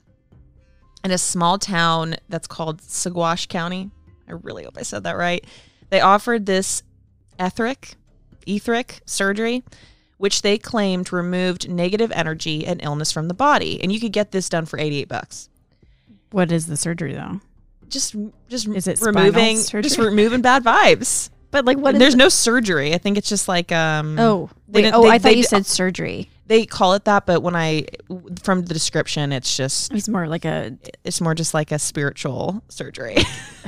in 1.03 1.11
a 1.11 1.19
small 1.19 1.59
town 1.59 2.15
that's 2.29 2.47
called 2.47 2.81
Saguache 2.81 3.49
County. 3.49 3.91
I 4.29 4.35
really 4.35 4.63
hope 4.63 4.79
I 4.79 4.83
said 4.83 5.03
that 5.03 5.17
right. 5.17 5.45
They 5.91 6.01
offered 6.01 6.47
this 6.47 6.85
etheric, 7.41 7.97
etheric 8.47 9.01
surgery, 9.05 9.65
which 10.19 10.43
they 10.43 10.59
claimed 10.59 11.13
removed 11.13 11.69
negative 11.69 12.13
energy 12.13 12.65
and 12.65 12.81
illness 12.85 13.11
from 13.11 13.27
the 13.27 13.35
body, 13.35 13.83
and 13.83 13.91
you 13.91 13.99
could 13.99 14.13
get 14.13 14.31
this 14.31 14.49
done 14.49 14.65
for 14.65 14.79
88 14.79 15.09
bucks. 15.09 15.49
What 16.31 16.53
is 16.53 16.69
the 16.69 16.77
surgery 16.77 17.15
though? 17.15 17.41
Just, 17.89 18.15
just 18.49 18.69
Is 18.69 18.87
it 18.87 19.01
removing, 19.01 19.57
just 19.57 19.99
removing 19.99 20.41
bad 20.41 20.63
vibes. 20.63 21.31
But 21.55 21.65
like, 21.67 21.79
what? 21.79 21.95
is 21.95 22.01
There's 22.01 22.17
no 22.17 22.29
surgery. 22.29 22.95
I 22.95 22.99
think 22.99 23.17
it's 23.17 23.29
just 23.29 23.47
like 23.47 23.71
um. 23.71 24.19
Oh, 24.19 24.51
They 24.69 24.83
wait, 24.83 24.93
oh, 24.93 25.03
they- 25.03 25.09
I 25.09 25.19
thought 25.19 25.29
they 25.29 25.37
you 25.37 25.45
said 25.45 25.65
surgery. 25.67 26.29
They 26.47 26.67
call 26.67 26.95
it 26.95 27.05
that, 27.05 27.25
but 27.27 27.43
when 27.45 27.55
I 27.55 27.87
from 28.43 28.63
the 28.65 28.75
description, 28.75 29.31
it's 29.33 29.57
just 29.57 29.93
It's 29.95 30.09
more 30.09 30.27
like 30.27 30.45
a. 30.45 30.77
it's 31.05 31.21
more 31.21 31.33
just 31.33 31.55
like 31.55 31.71
a 31.71 31.79
spiritual 31.79 32.61
surgery. 32.69 33.17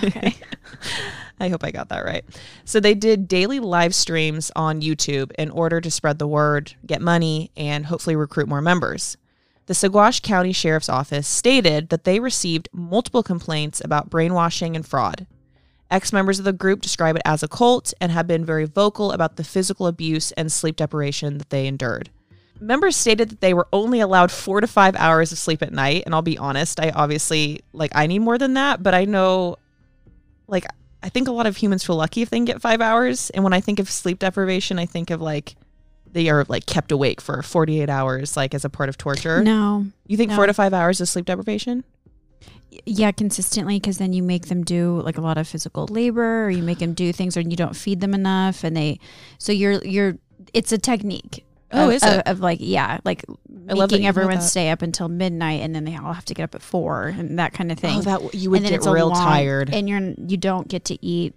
Okay. 0.02 0.34
I 1.40 1.48
hope 1.48 1.62
I 1.62 1.70
got 1.70 1.88
that 1.90 2.04
right. 2.04 2.24
So 2.64 2.80
they 2.80 2.94
did 2.94 3.28
daily 3.28 3.60
live 3.60 3.94
streams 3.94 4.50
on 4.56 4.82
YouTube 4.82 5.30
in 5.38 5.50
order 5.50 5.80
to 5.80 5.90
spread 5.90 6.18
the 6.18 6.26
word, 6.26 6.74
get 6.84 7.00
money, 7.00 7.50
and 7.56 7.86
hopefully 7.86 8.16
recruit 8.16 8.48
more 8.48 8.60
members. 8.60 9.16
The 9.66 9.74
Saguache 9.74 10.22
County 10.22 10.52
Sheriff's 10.52 10.88
Office 10.88 11.28
stated 11.28 11.90
that 11.90 12.04
they 12.04 12.18
received 12.20 12.68
multiple 12.72 13.22
complaints 13.22 13.80
about 13.84 14.10
brainwashing 14.10 14.74
and 14.76 14.84
fraud. 14.86 15.26
Ex 15.90 16.12
members 16.12 16.38
of 16.38 16.44
the 16.44 16.52
group 16.52 16.80
describe 16.80 17.16
it 17.16 17.22
as 17.24 17.42
a 17.42 17.48
cult 17.48 17.94
and 18.00 18.10
have 18.12 18.26
been 18.26 18.44
very 18.44 18.64
vocal 18.64 19.12
about 19.12 19.36
the 19.36 19.44
physical 19.44 19.86
abuse 19.86 20.32
and 20.32 20.50
sleep 20.50 20.76
deprivation 20.76 21.38
that 21.38 21.50
they 21.50 21.66
endured. 21.66 22.10
Members 22.58 22.96
stated 22.96 23.30
that 23.30 23.40
they 23.40 23.54
were 23.54 23.68
only 23.72 24.00
allowed 24.00 24.30
four 24.32 24.60
to 24.60 24.66
five 24.66 24.96
hours 24.96 25.30
of 25.30 25.38
sleep 25.38 25.62
at 25.62 25.72
night. 25.72 26.02
And 26.06 26.14
I'll 26.14 26.22
be 26.22 26.38
honest, 26.38 26.80
I 26.80 26.90
obviously, 26.90 27.60
like, 27.72 27.92
I 27.94 28.06
need 28.06 28.20
more 28.20 28.38
than 28.38 28.54
that, 28.54 28.82
but 28.82 28.94
I 28.94 29.04
know, 29.04 29.56
like, 30.48 30.64
I 31.02 31.08
think 31.08 31.28
a 31.28 31.32
lot 31.32 31.46
of 31.46 31.56
humans 31.56 31.84
feel 31.84 31.96
lucky 31.96 32.22
if 32.22 32.30
they 32.30 32.38
can 32.38 32.44
get 32.44 32.60
five 32.60 32.80
hours. 32.80 33.30
And 33.30 33.44
when 33.44 33.52
I 33.52 33.60
think 33.60 33.78
of 33.78 33.90
sleep 33.90 34.18
deprivation, 34.18 34.78
I 34.78 34.86
think 34.86 35.10
of 35.10 35.20
like 35.20 35.54
they 36.10 36.28
are 36.30 36.44
like 36.48 36.66
kept 36.66 36.90
awake 36.90 37.20
for 37.20 37.42
48 37.42 37.88
hours, 37.88 38.36
like 38.36 38.54
as 38.54 38.64
a 38.64 38.70
part 38.70 38.88
of 38.88 38.98
torture. 38.98 39.42
No. 39.44 39.86
You 40.06 40.16
think 40.16 40.30
no. 40.30 40.36
four 40.36 40.46
to 40.46 40.54
five 40.54 40.74
hours 40.74 41.00
is 41.00 41.10
sleep 41.10 41.26
deprivation? 41.26 41.84
Yeah, 42.84 43.12
consistently, 43.12 43.78
because 43.78 43.98
then 43.98 44.12
you 44.12 44.22
make 44.22 44.46
them 44.46 44.62
do 44.64 45.00
like 45.02 45.16
a 45.18 45.20
lot 45.20 45.38
of 45.38 45.46
physical 45.48 45.86
labor, 45.86 46.46
or 46.46 46.50
you 46.50 46.62
make 46.62 46.78
them 46.78 46.92
do 46.94 47.12
things, 47.12 47.36
or 47.36 47.40
you 47.40 47.56
don't 47.56 47.74
feed 47.76 48.00
them 48.00 48.14
enough, 48.14 48.64
and 48.64 48.76
they. 48.76 48.98
So 49.38 49.52
you're 49.52 49.84
you're. 49.84 50.16
It's 50.52 50.72
a 50.72 50.78
technique. 50.78 51.44
Oh, 51.72 51.88
of, 51.88 51.94
is 51.94 52.02
it? 52.04 52.08
Of, 52.26 52.36
of, 52.36 52.40
like 52.40 52.58
yeah, 52.60 52.98
like 53.04 53.24
I 53.68 53.74
making 53.74 54.06
everyone 54.06 54.40
stay 54.40 54.70
up 54.70 54.82
until 54.82 55.08
midnight, 55.08 55.60
and 55.62 55.74
then 55.74 55.84
they 55.84 55.96
all 55.96 56.12
have 56.12 56.24
to 56.26 56.34
get 56.34 56.44
up 56.44 56.54
at 56.54 56.62
four, 56.62 57.06
and 57.06 57.38
that 57.38 57.52
kind 57.52 57.72
of 57.72 57.78
thing. 57.78 57.98
Oh, 57.98 58.02
that 58.02 58.34
you 58.34 58.50
would 58.50 58.60
and 58.62 58.68
get 58.70 58.76
it's 58.76 58.86
a 58.86 58.92
real 58.92 59.08
long- 59.08 59.16
tired. 59.16 59.72
and 59.72 59.88
you're 59.88 60.14
you 60.28 60.36
don't 60.36 60.68
get 60.68 60.84
to 60.86 61.04
eat 61.04 61.34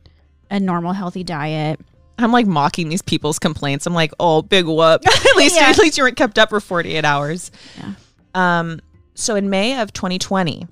a 0.51 0.59
normal 0.59 0.93
healthy 0.93 1.23
diet. 1.23 1.79
I'm 2.17 2.31
like 2.31 2.45
mocking 2.45 2.89
these 2.89 3.01
people's 3.01 3.39
complaints. 3.39 3.85
I'm 3.87 3.93
like, 3.93 4.11
oh, 4.19 4.41
big 4.41 4.65
whoop. 4.65 5.01
at 5.07 5.35
least, 5.37 5.55
Yeah. 5.55 5.69
at 5.69 5.77
least 5.77 5.97
you 5.97 6.03
weren't 6.03 6.17
kept 6.17 6.37
up 6.37 6.49
for 6.49 6.59
48 6.59 7.05
hours. 7.05 7.49
Yeah. 7.77 7.93
Um. 8.35 8.81
So 9.15 9.35
in 9.35 9.49
May 9.49 9.79
of 9.79 9.93
2020, 9.93 10.67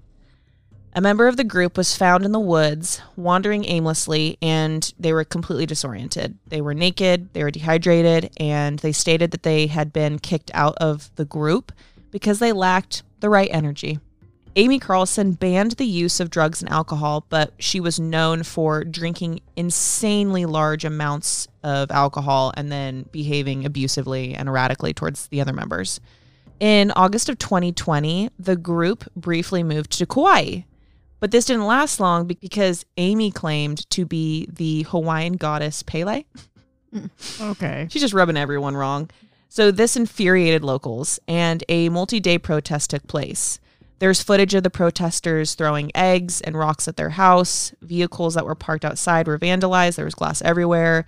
a 0.98 1.02
member 1.02 1.28
of 1.28 1.38
the 1.38 1.44
group 1.44 1.78
was 1.78 1.96
found 1.96 2.26
in 2.26 2.32
the 2.32 2.40
woods, 2.40 3.04
wandering 3.16 3.64
aimlessly, 3.66 4.36
and 4.42 4.92
they 4.98 5.14
were 5.14 5.24
completely 5.24 5.68
disoriented. 5.68 6.36
They 6.48 6.60
were 6.60 6.74
naked, 6.74 7.32
they 7.34 7.44
were 7.44 7.52
dehydrated, 7.52 8.32
and 8.38 8.80
they 8.80 8.92
stated 8.92 9.30
that 9.30 9.44
they 9.44 9.68
had 9.68 9.94
been 9.94 10.18
kicked 10.18 10.50
out 10.56 10.74
of 10.78 11.12
the 11.16 11.24
group 11.24 11.72
because 12.10 12.40
they 12.40 12.52
lacked 12.52 13.04
the 13.20 13.30
right 13.30 13.50
energy. 13.52 14.00
Amy 14.56 14.80
Carlson 14.80 15.34
banned 15.34 15.74
the 15.74 15.86
use 15.86 16.20
of 16.20 16.32
drugs 16.32 16.64
and 16.64 16.72
alcohol, 16.72 17.28
but 17.30 17.54
she 17.60 17.80
was 17.80 18.00
known 18.00 18.42
for 18.42 18.84
drinking 18.84 19.42
insanely 19.56 20.48
large 20.48 20.84
amounts 20.84 21.48
of 21.62 21.92
alcohol 21.92 22.52
and 22.58 22.72
then 22.72 23.06
behaving 23.12 23.68
abusively 23.68 24.34
and 24.34 24.50
erratically 24.50 24.96
towards 24.96 25.28
the 25.28 25.42
other 25.42 25.54
members. 25.54 26.00
In 26.60 26.90
August 26.96 27.30
of 27.30 27.38
2020, 27.38 28.32
the 28.40 28.56
group 28.56 29.04
briefly 29.16 29.62
moved 29.62 29.92
to 30.00 30.08
Kauai. 30.08 30.62
But 31.19 31.32
this 31.32 31.45
didn't 31.45 31.65
last 31.65 31.99
long 31.99 32.25
because 32.27 32.86
Amy 32.97 33.32
claimed 33.32 33.89
to 33.89 34.06
be 34.06 34.47
the 34.51 34.84
Hawaiian 34.84 35.34
goddess 35.34 35.84
Pele. 35.84 36.23
Mm. 36.93 37.10
Okay. 37.51 37.88
She's 37.89 38.01
just 38.01 38.13
rubbing 38.13 38.38
everyone 38.38 38.75
wrong. 38.75 39.10
So 39.49 39.71
this 39.71 39.95
infuriated 39.95 40.63
locals, 40.63 41.19
and 41.27 41.63
a 41.69 41.89
multi 41.89 42.19
day 42.19 42.38
protest 42.38 42.91
took 42.91 43.08
place. 43.08 43.60
There's 43.99 44.21
footage 44.21 44.53
of 44.53 44.63
the 44.63 44.69
protesters 44.69 45.56
throwing 45.56 45.91
eggs 45.95 46.41
and 46.41 46.58
rocks 46.58 46.88
at 46.88 46.97
their 46.97 47.10
house. 47.12 47.73
Vehicles 47.82 48.36
that 48.36 48.45
were 48.45 48.56
parked 48.56 48.86
outside 48.86 49.27
were 49.27 49.39
vandalized. 49.39 49.95
There 49.95 50.06
was 50.06 50.13
glass 50.13 50.41
everywhere. 50.43 51.06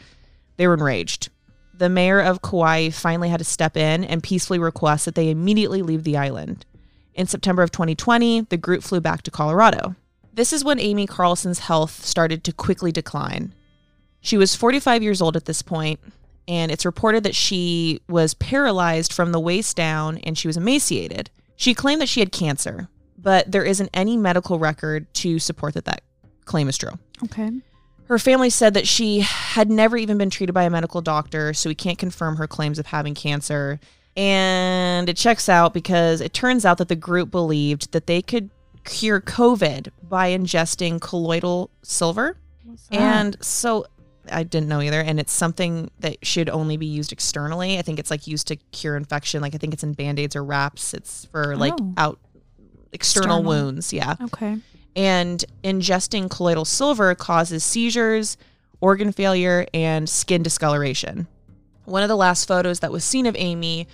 They 0.57 0.67
were 0.67 0.73
enraged. 0.73 1.29
The 1.73 1.89
mayor 1.89 2.19
of 2.19 2.41
Kauai 2.41 2.89
finally 2.89 3.29
had 3.29 3.39
to 3.39 3.45
step 3.45 3.77
in 3.77 4.03
and 4.03 4.23
peacefully 4.23 4.59
request 4.59 5.05
that 5.05 5.15
they 5.15 5.29
immediately 5.29 5.81
leave 5.81 6.03
the 6.03 6.17
island. 6.17 6.65
In 7.13 7.27
September 7.27 7.61
of 7.61 7.71
2020, 7.71 8.41
the 8.41 8.57
group 8.57 8.83
flew 8.83 9.01
back 9.01 9.23
to 9.23 9.31
Colorado. 9.31 9.95
This 10.33 10.53
is 10.53 10.63
when 10.63 10.79
Amy 10.79 11.05
Carlson's 11.05 11.59
health 11.59 12.05
started 12.05 12.43
to 12.45 12.53
quickly 12.53 12.91
decline. 12.91 13.53
She 14.21 14.37
was 14.37 14.55
45 14.55 15.03
years 15.03 15.21
old 15.21 15.35
at 15.35 15.45
this 15.45 15.61
point, 15.61 15.99
and 16.47 16.71
it's 16.71 16.85
reported 16.85 17.23
that 17.23 17.35
she 17.35 18.01
was 18.07 18.33
paralyzed 18.33 19.13
from 19.13 19.31
the 19.31 19.39
waist 19.39 19.75
down 19.75 20.17
and 20.19 20.37
she 20.37 20.47
was 20.47 20.57
emaciated. 20.57 21.29
She 21.55 21.73
claimed 21.73 22.01
that 22.01 22.09
she 22.09 22.21
had 22.21 22.31
cancer, 22.31 22.87
but 23.17 23.51
there 23.51 23.63
isn't 23.63 23.89
any 23.93 24.17
medical 24.17 24.59
record 24.59 25.13
to 25.15 25.39
support 25.39 25.73
that 25.73 25.85
that 25.85 26.03
claim 26.45 26.69
is 26.69 26.77
true. 26.77 26.97
Okay. 27.25 27.51
Her 28.05 28.17
family 28.17 28.49
said 28.49 28.73
that 28.73 28.87
she 28.87 29.19
had 29.19 29.69
never 29.69 29.95
even 29.95 30.17
been 30.17 30.31
treated 30.31 30.53
by 30.53 30.63
a 30.63 30.69
medical 30.69 31.01
doctor, 31.01 31.53
so 31.53 31.69
we 31.69 31.75
can't 31.75 31.99
confirm 31.99 32.37
her 32.37 32.47
claims 32.47 32.79
of 32.79 32.87
having 32.87 33.13
cancer. 33.13 33.79
And 34.19 35.07
it 35.07 35.15
checks 35.15 35.47
out 35.47 35.73
because 35.73 36.19
it 36.19 36.33
turns 36.33 36.65
out 36.65 36.77
that 36.79 36.89
the 36.89 36.95
group 36.95 37.31
believed 37.31 37.93
that 37.93 38.05
they 38.05 38.21
could 38.21 38.49
cure 38.83 39.21
COVID 39.21 39.89
by 40.03 40.31
ingesting 40.31 40.99
colloidal 40.99 41.69
silver. 41.83 42.35
And 42.91 43.37
so 43.39 43.85
I 44.29 44.43
didn't 44.43 44.67
know 44.67 44.81
either. 44.81 44.99
And 44.99 45.19
it's 45.21 45.31
something 45.31 45.89
that 45.99 46.17
should 46.25 46.49
only 46.49 46.75
be 46.75 46.85
used 46.85 47.13
externally. 47.13 47.77
I 47.77 47.81
think 47.81 47.97
it's 47.97 48.11
like 48.11 48.27
used 48.27 48.47
to 48.47 48.57
cure 48.57 48.97
infection. 48.97 49.41
Like 49.41 49.55
I 49.55 49.57
think 49.57 49.73
it's 49.73 49.83
in 49.83 49.93
band 49.93 50.19
aids 50.19 50.35
or 50.35 50.43
wraps. 50.43 50.93
It's 50.93 51.25
for 51.25 51.55
like 51.55 51.73
Oh. 51.79 51.93
out 51.97 52.19
external, 52.91 53.37
External. 53.39 53.43
wounds. 53.43 53.93
Yeah 53.93 54.15
okay. 54.21 54.57
and 54.97 55.45
ingesting 55.63 56.29
colloidal 56.29 56.65
silver 56.65 57.15
causes 57.15 57.63
seizures, 57.63 58.35
organ 58.81 59.13
failure, 59.13 59.65
and 59.73 60.09
skin 60.09 60.43
discoloration. 60.43 61.27
One 61.85 62.03
of 62.03 62.09
the 62.09 62.17
last 62.17 62.47
photos 62.47 62.81
that 62.81 62.91
was 62.91 63.03
seen 63.05 63.25
of 63.25 63.35
Amy 63.37 63.87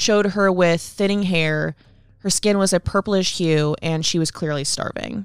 showed 0.00 0.26
her 0.26 0.50
with 0.50 0.80
thinning 0.80 1.22
hair. 1.24 1.76
Her 2.18 2.30
skin 2.30 2.58
was 2.58 2.72
a 2.72 2.80
purplish 2.80 3.36
hue, 3.38 3.76
and 3.82 4.04
she 4.04 4.18
was 4.18 4.30
clearly 4.30 4.64
starving. 4.64 5.24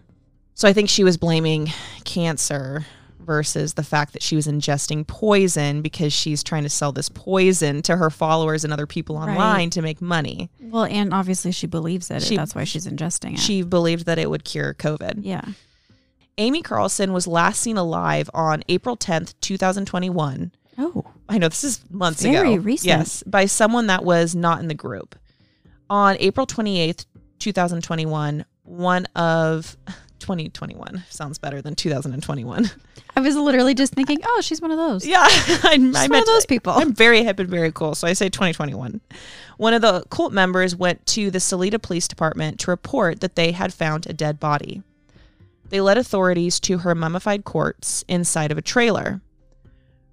So 0.54 0.68
I 0.68 0.74
think 0.74 0.90
she 0.90 1.04
was 1.04 1.18
blaming 1.18 1.72
cancer 2.06 2.86
versus 3.20 3.74
the 3.74 3.84
fact 3.84 4.14
that 4.14 4.22
she 4.22 4.36
was 4.36 4.46
ingesting 4.48 5.06
poison 5.08 5.82
because 5.82 6.14
she's 6.14 6.44
trying 6.44 6.62
to 6.64 6.70
sell 6.70 6.92
this 6.92 7.10
poison 7.10 7.82
to 7.82 7.98
her 7.98 8.10
followers 8.12 8.64
and 8.64 8.72
other 8.72 8.86
people 8.86 9.18
Right. 9.18 9.30
online 9.32 9.70
to 9.72 9.82
make 9.82 10.00
money. 10.02 10.50
Well, 10.62 10.86
and 10.86 11.12
obviously 11.14 11.52
she 11.52 11.66
believes 11.68 12.12
it. 12.12 12.22
She- 12.22 12.36
That's 12.38 12.54
why 12.54 12.66
she's 12.66 12.86
ingesting 12.86 13.34
it. 13.34 13.40
She 13.40 13.64
believed 13.64 14.06
that 14.06 14.20
it 14.20 14.30
would 14.30 14.46
cure 14.46 14.74
COVID. 14.76 15.20
yeah. 15.24 15.42
Amy 16.38 16.62
Carlson 16.62 17.14
was 17.14 17.28
last 17.28 17.62
seen 17.62 17.78
alive 17.78 18.30
on 18.34 18.62
April 18.68 18.96
10th, 18.98 19.34
2021. 19.42 20.52
Oh. 20.78 21.06
I 21.28 21.38
know 21.38 21.50
this 21.50 21.64
is 21.64 21.80
months 21.90 22.22
Very 22.22 22.54
ago. 22.54 22.64
recent. 22.64 22.88
Yes, 22.88 23.24
by 23.24 23.46
someone 23.46 23.88
that 23.88 24.04
was 24.04 24.36
not 24.36 24.60
in 24.60 24.68
the 24.68 24.74
group. 24.74 25.16
On 25.90 26.16
April 26.20 26.46
28th, 26.48 27.06
2021, 27.40 28.46
one 28.64 29.06
of 29.16 29.78
2021 30.20 31.04
sounds 31.10 31.38
better 31.38 31.62
than 31.62 31.76
2021. 31.76 32.70
I 33.16 33.20
was 33.22 33.36
literally 33.36 33.74
just 33.74 33.94
thinking, 33.94 34.20
oh, 34.24 34.42
she's 34.42 34.62
one 34.62 34.72
of 34.72 34.78
those. 34.78 35.06
Yeah, 35.16 35.22
I, 35.28 35.60
I 35.74 35.76
She's 35.78 36.10
one 36.10 36.20
of 36.20 36.26
those 36.26 36.46
people. 36.46 36.74
I'm 36.74 36.94
very 36.94 37.24
hip 37.24 37.40
and 37.40 37.50
very 37.50 37.72
cool, 37.72 37.96
so 37.96 38.08
I 38.08 38.14
say 38.14 38.30
2021. 38.30 39.02
One 39.58 39.74
of 39.74 39.82
the 39.82 40.04
cult 40.10 40.34
members 40.34 40.76
went 40.76 41.06
to 41.08 41.32
the 41.32 41.40
Salida 41.40 41.80
Police 41.80 42.08
Department 42.08 42.60
to 42.62 42.72
report 42.72 43.22
that 43.22 43.36
they 43.36 43.52
had 43.52 43.74
found 43.74 44.08
a 44.08 44.14
dead 44.14 44.40
body. 44.40 44.82
They 45.70 45.82
led 45.82 45.98
authorities 45.98 46.60
to 46.62 46.80
her 46.80 46.94
mummified 46.94 47.44
corpse 47.44 48.04
inside 48.08 48.52
of 48.52 48.58
a 48.58 48.62
trailer. 48.62 49.22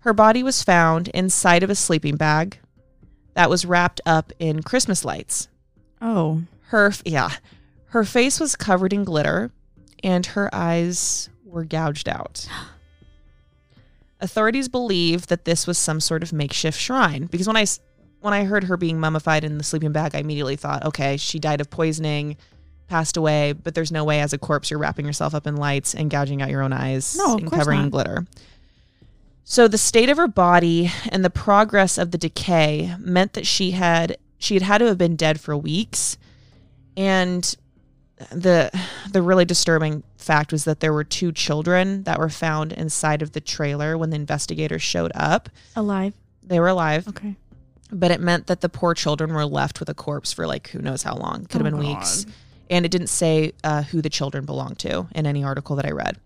Her 0.03 0.13
body 0.13 0.43
was 0.43 0.63
found 0.63 1.09
inside 1.09 1.63
of 1.63 1.71
a 1.71 1.75
sleeping 1.75 2.17
bag 2.17 2.59
that 3.35 3.49
was 3.51 3.65
wrapped 3.65 4.01
up 4.05 4.33
in 4.39 4.63
Christmas 4.63 5.05
lights. 5.05 5.49
Oh. 6.01 6.43
Her, 6.67 6.93
yeah, 7.05 7.31
Her 7.87 8.05
face 8.05 8.41
was 8.41 8.57
covered 8.57 8.93
in 8.93 9.05
glitter 9.05 9.51
and 10.03 10.25
her 10.27 10.49
eyes 10.55 11.29
were 11.45 11.65
gouged 11.65 12.09
out. 12.09 12.49
Authorities 14.21 14.69
believe 14.69 15.27
that 15.29 15.45
this 15.45 15.67
was 15.67 15.79
some 15.79 16.01
sort 16.01 16.23
of 16.23 16.33
makeshift 16.33 16.79
shrine 16.79 17.27
because 17.27 17.47
when 17.47 17.57
I 17.57 17.67
when 18.21 18.33
I 18.33 18.45
heard 18.45 18.65
her 18.65 18.77
being 18.77 19.01
mummified 19.01 19.43
in 19.43 19.59
the 19.59 19.65
sleeping 19.65 19.91
bag, 19.91 20.15
I 20.15 20.19
immediately 20.21 20.55
thought, 20.55 20.85
okay, 20.85 21.17
she 21.17 21.41
died 21.41 21.61
of 21.61 21.71
poisoning, 21.71 22.37
passed 22.87 23.17
away, 23.17 23.53
but 23.53 23.75
there's 23.75 23.91
no 23.91 24.05
way 24.05 24.21
as 24.21 24.33
a 24.33 24.39
corpse 24.39 24.71
you're 24.71 24.79
wrapping 24.79 25.05
yourself 25.07 25.35
up 25.35 25.45
in 25.49 25.57
lights 25.57 25.93
and 25.93 26.09
gouging 26.09 26.41
out 26.41 26.49
your 26.49 26.63
own 26.63 26.73
eyes 26.73 27.17
No, 27.19 27.37
and 27.37 27.51
covering 27.51 27.79
in 27.81 27.85
not. 27.87 27.91
glitter. 27.91 28.27
So 29.53 29.69
the 29.69 29.77
state 29.77 30.09
of 30.09 30.17
her 30.17 30.29
body 30.29 30.91
and 31.11 31.23
the 31.23 31.29
progress 31.29 31.99
of 31.99 32.11
the 32.11 32.17
decay 32.17 32.95
meant 32.99 33.35
that 33.35 33.47
she 33.47 33.73
had 33.73 34.17
she 34.39 34.55
had 34.55 34.63
had 34.63 34.79
to 34.79 34.87
have 34.87 34.97
been 34.97 35.15
dead 35.15 35.39
for 35.41 35.55
weeks. 35.55 36.17
And 36.97 37.55
the 38.31 38.71
the 39.11 39.21
really 39.21 39.45
disturbing 39.45 40.05
fact 40.17 40.53
was 40.53 40.65
that 40.65 40.81
there 40.81 40.95
were 40.95 41.05
two 41.05 41.33
children 41.33 42.05
that 42.05 42.19
were 42.19 42.31
found 42.31 42.73
inside 42.73 43.21
of 43.21 43.33
the 43.33 43.43
trailer 43.43 43.99
when 43.99 44.09
the 44.09 44.17
investigators 44.17 44.81
showed 44.81 45.13
up. 45.15 45.51
Alive. 45.77 46.15
They 46.43 46.59
were 46.59 46.69
alive, 46.69 47.07
Okay. 47.09 47.37
but 47.91 48.11
it 48.11 48.23
meant 48.23 48.47
that 48.47 48.63
the 48.63 48.71
poor 48.71 48.95
children 48.95 49.35
were 49.35 49.45
left 49.45 49.81
with 49.81 49.91
a 49.91 49.95
corpse 49.95 50.33
for 50.33 50.47
like 50.47 50.69
who 50.69 50.79
knows 50.79 51.03
how 51.03 51.15
long. 51.17 51.45
Could 51.45 51.61
have 51.61 51.75
Oh, 51.75 51.77
been 51.77 51.87
weeks. 51.89 52.25
And 52.71 52.87
it 52.87 52.91
didn't 52.91 53.09
say 53.09 53.53
uh, 53.63 53.83
who 53.83 54.01
the 54.01 54.09
children 54.09 54.47
belonged 54.47 54.79
to 54.79 55.09
in 55.15 55.27
any 55.27 55.45
article 55.45 55.77
that 55.77 55.85
I 55.85 55.91
read. 55.91 56.17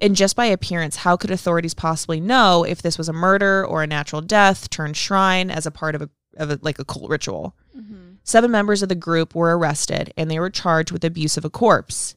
And 0.00 0.14
just 0.14 0.36
by 0.36 0.46
appearance, 0.46 0.96
how 0.96 1.16
could 1.16 1.30
authorities 1.30 1.74
possibly 1.74 2.20
know 2.20 2.64
if 2.64 2.82
this 2.82 2.98
was 2.98 3.08
a 3.08 3.14
murder 3.14 3.64
or 3.64 3.82
a 3.82 3.86
natural 3.86 4.20
death 4.20 4.68
turned 4.68 4.96
shrine 4.96 5.50
as 5.50 5.66
a 5.66 5.70
part 5.70 5.94
of 5.94 6.02
a, 6.02 6.10
of 6.36 6.50
a 6.50 6.58
like 6.62 6.78
a 6.78 6.84
cult 6.84 7.10
ritual? 7.10 7.54
Mm-hmm. 7.76 8.14
Seven 8.24 8.50
members 8.50 8.82
of 8.82 8.88
the 8.88 8.94
group 8.94 9.34
were 9.34 9.56
arrested 9.56 10.12
and 10.16 10.30
they 10.30 10.40
were 10.40 10.50
charged 10.50 10.90
with 10.90 11.04
abuse 11.04 11.36
of 11.36 11.44
a 11.44 11.50
corpse. 11.50 12.14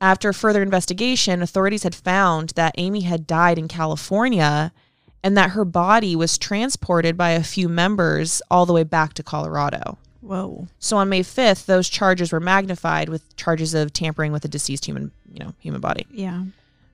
After 0.00 0.32
further 0.32 0.62
investigation, 0.62 1.42
authorities 1.42 1.84
had 1.84 1.94
found 1.94 2.50
that 2.50 2.74
Amy 2.78 3.02
had 3.02 3.26
died 3.26 3.58
in 3.58 3.68
California 3.68 4.72
and 5.22 5.36
that 5.36 5.50
her 5.50 5.64
body 5.64 6.16
was 6.16 6.38
transported 6.38 7.16
by 7.16 7.30
a 7.30 7.44
few 7.44 7.68
members 7.68 8.42
all 8.50 8.66
the 8.66 8.72
way 8.72 8.82
back 8.82 9.14
to 9.14 9.22
Colorado. 9.22 9.98
Whoa. 10.20 10.68
So 10.78 10.96
on 10.96 11.08
May 11.08 11.22
5th, 11.22 11.66
those 11.66 11.88
charges 11.88 12.32
were 12.32 12.40
magnified 12.40 13.08
with 13.08 13.34
charges 13.36 13.74
of 13.74 13.92
tampering 13.92 14.32
with 14.32 14.44
a 14.44 14.48
deceased 14.48 14.84
human, 14.84 15.10
you 15.30 15.40
know, 15.40 15.54
human 15.58 15.80
body. 15.80 16.06
Yeah. 16.10 16.44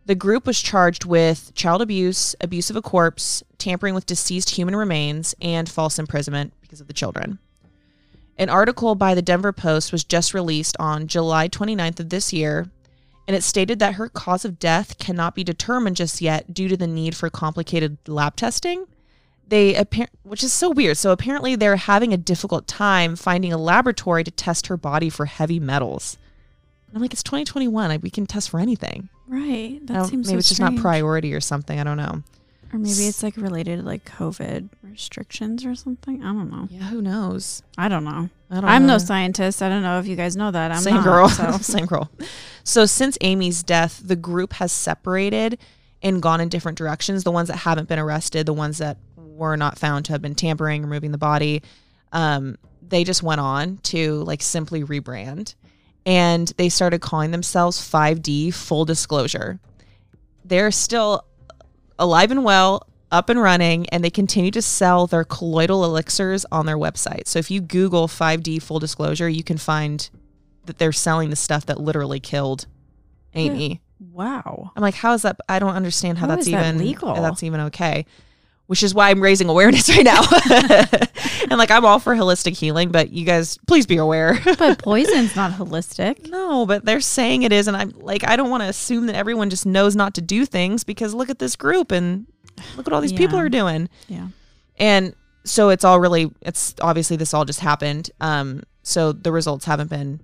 The 0.08 0.14
group 0.14 0.46
was 0.46 0.62
charged 0.62 1.04
with 1.04 1.52
child 1.54 1.82
abuse, 1.82 2.34
abuse 2.40 2.70
of 2.70 2.76
a 2.76 2.80
corpse, 2.80 3.42
tampering 3.58 3.94
with 3.94 4.06
deceased 4.06 4.48
human 4.48 4.74
remains, 4.74 5.34
and 5.38 5.68
false 5.68 5.98
imprisonment 5.98 6.54
because 6.62 6.80
of 6.80 6.86
the 6.86 6.94
children. 6.94 7.38
An 8.38 8.48
article 8.48 8.94
by 8.94 9.14
the 9.14 9.20
Denver 9.20 9.52
Post 9.52 9.92
was 9.92 10.04
just 10.04 10.32
released 10.32 10.78
on 10.80 11.08
July 11.08 11.46
29th 11.46 12.00
of 12.00 12.08
this 12.08 12.32
year, 12.32 12.70
and 13.26 13.36
it 13.36 13.42
stated 13.42 13.80
that 13.80 13.96
her 13.96 14.08
cause 14.08 14.46
of 14.46 14.58
death 14.58 14.96
cannot 14.96 15.34
be 15.34 15.44
determined 15.44 15.96
just 15.96 16.22
yet 16.22 16.54
due 16.54 16.68
to 16.68 16.76
the 16.78 16.86
need 16.86 17.14
for 17.14 17.28
complicated 17.28 17.98
lab 18.06 18.34
testing. 18.34 18.86
They 19.46 19.84
which 20.22 20.42
is 20.42 20.54
so 20.54 20.70
weird. 20.70 20.96
So 20.96 21.12
apparently 21.12 21.54
they're 21.54 21.76
having 21.76 22.14
a 22.14 22.18
difficult 22.18 22.66
time 22.66 23.14
finding 23.14 23.52
a 23.52 23.58
laboratory 23.58 24.24
to 24.24 24.30
test 24.30 24.68
her 24.68 24.78
body 24.78 25.10
for 25.10 25.26
heavy 25.26 25.60
metals. 25.60 26.16
I'm 26.94 27.00
like, 27.02 27.12
it's 27.12 27.22
2021. 27.22 27.88
Like, 27.88 28.02
we 28.02 28.10
can 28.10 28.26
test 28.26 28.50
for 28.50 28.60
anything. 28.60 29.08
Right. 29.26 29.78
That 29.82 30.06
seems 30.06 30.26
maybe 30.26 30.36
so 30.36 30.38
it's 30.38 30.48
just 30.48 30.60
not 30.60 30.76
priority 30.76 31.34
or 31.34 31.40
something. 31.40 31.78
I 31.78 31.84
don't 31.84 31.96
know. 31.98 32.22
Or 32.72 32.78
maybe 32.78 33.06
it's 33.06 33.22
like 33.22 33.36
related 33.36 33.78
to 33.78 33.82
like 33.82 34.04
COVID 34.04 34.68
restrictions 34.82 35.64
or 35.64 35.74
something. 35.74 36.22
I 36.22 36.32
don't 36.32 36.50
know. 36.50 36.68
Yeah, 36.70 36.84
who 36.84 37.00
knows? 37.00 37.62
I 37.78 37.88
don't 37.88 38.04
know. 38.04 38.28
I 38.50 38.54
don't 38.56 38.64
I'm 38.64 38.86
know. 38.86 38.94
no 38.94 38.98
scientist. 38.98 39.62
I 39.62 39.68
don't 39.70 39.82
know 39.82 39.98
if 39.98 40.06
you 40.06 40.16
guys 40.16 40.36
know 40.36 40.50
that. 40.50 40.70
I'm 40.72 40.80
Same 40.82 40.96
not, 40.96 41.04
girl. 41.04 41.28
So. 41.28 41.50
Same 41.60 41.86
girl. 41.86 42.10
So 42.64 42.84
since 42.84 43.16
Amy's 43.22 43.62
death, 43.62 44.02
the 44.04 44.16
group 44.16 44.54
has 44.54 44.70
separated 44.70 45.58
and 46.02 46.20
gone 46.20 46.40
in 46.40 46.48
different 46.50 46.76
directions. 46.76 47.24
The 47.24 47.32
ones 47.32 47.48
that 47.48 47.56
haven't 47.56 47.88
been 47.88 47.98
arrested, 47.98 48.44
the 48.44 48.52
ones 48.52 48.78
that 48.78 48.98
were 49.16 49.56
not 49.56 49.78
found 49.78 50.04
to 50.06 50.12
have 50.12 50.20
been 50.20 50.34
tampering, 50.34 50.82
removing 50.82 51.12
the 51.12 51.18
body, 51.18 51.62
um, 52.12 52.56
they 52.86 53.02
just 53.04 53.22
went 53.22 53.40
on 53.40 53.78
to 53.78 54.22
like 54.24 54.42
simply 54.42 54.82
rebrand, 54.84 55.54
and 56.08 56.48
they 56.56 56.70
started 56.70 57.02
calling 57.02 57.32
themselves 57.32 57.78
5D 57.78 58.54
Full 58.54 58.86
Disclosure. 58.86 59.60
They're 60.42 60.70
still 60.70 61.26
alive 61.98 62.30
and 62.30 62.44
well, 62.44 62.86
up 63.12 63.28
and 63.28 63.38
running, 63.38 63.86
and 63.90 64.02
they 64.02 64.08
continue 64.08 64.50
to 64.52 64.62
sell 64.62 65.06
their 65.06 65.24
colloidal 65.24 65.84
elixirs 65.84 66.46
on 66.50 66.64
their 66.64 66.78
website. 66.78 67.28
So 67.28 67.38
if 67.38 67.50
you 67.50 67.60
Google 67.60 68.08
5D 68.08 68.62
full 68.62 68.78
disclosure, 68.78 69.28
you 69.28 69.44
can 69.44 69.58
find 69.58 70.08
that 70.64 70.78
they're 70.78 70.92
selling 70.92 71.28
the 71.28 71.36
stuff 71.36 71.66
that 71.66 71.78
literally 71.78 72.20
killed 72.20 72.66
Amy. 73.34 73.82
Wow. 74.00 74.72
I'm 74.74 74.82
like, 74.82 74.94
how 74.94 75.12
is 75.12 75.22
that? 75.22 75.38
I 75.46 75.58
don't 75.58 75.74
understand 75.74 76.16
how, 76.16 76.26
How 76.26 76.36
that's 76.36 76.46
is 76.46 76.52
that 76.52 76.66
even 76.74 76.78
legal? 76.78 77.14
That's 77.16 77.42
even 77.42 77.60
okay. 77.60 78.06
Which 78.68 78.82
is 78.82 78.94
why 78.94 79.10
I'm 79.10 79.20
raising 79.20 79.48
awareness 79.48 79.88
right 79.96 80.04
now. 80.04 80.20
and 81.50 81.58
like, 81.58 81.70
I'm 81.70 81.84
all 81.84 81.98
for 81.98 82.14
holistic 82.14 82.56
healing, 82.56 82.90
but 82.90 83.10
you 83.10 83.24
guys, 83.24 83.58
please 83.66 83.86
be 83.86 83.96
aware. 83.96 84.38
But 84.44 84.78
poison's 84.82 85.34
not 85.34 85.52
holistic. 85.52 86.28
No, 86.30 86.64
but 86.66 86.84
they're 86.84 87.00
saying 87.00 87.42
it 87.42 87.52
is, 87.52 87.66
and 87.66 87.76
I'm 87.76 87.90
like, 87.96 88.28
I 88.28 88.36
don't 88.36 88.50
want 88.50 88.62
to 88.62 88.68
assume 88.68 89.06
that 89.06 89.16
everyone 89.16 89.50
just 89.50 89.66
knows 89.66 89.96
not 89.96 90.14
to 90.14 90.20
do 90.20 90.44
things 90.44 90.84
because 90.84 91.14
look 91.14 91.30
at 91.30 91.38
this 91.38 91.56
group 91.56 91.90
and 91.90 92.26
look 92.76 92.86
what 92.86 92.92
all 92.92 93.00
these 93.00 93.12
people 93.12 93.38
are 93.38 93.48
doing. 93.48 93.88
Yeah. 94.06 94.28
And 94.76 95.14
so 95.44 95.70
it's 95.70 95.84
all 95.84 95.98
really, 95.98 96.30
it's 96.42 96.74
obviously 96.80 97.16
this 97.16 97.34
all 97.34 97.44
just 97.44 97.60
happened. 97.60 98.10
Um, 98.20 98.62
so 98.82 99.12
the 99.12 99.32
results 99.32 99.64
haven't 99.64 99.90
been 99.90 100.20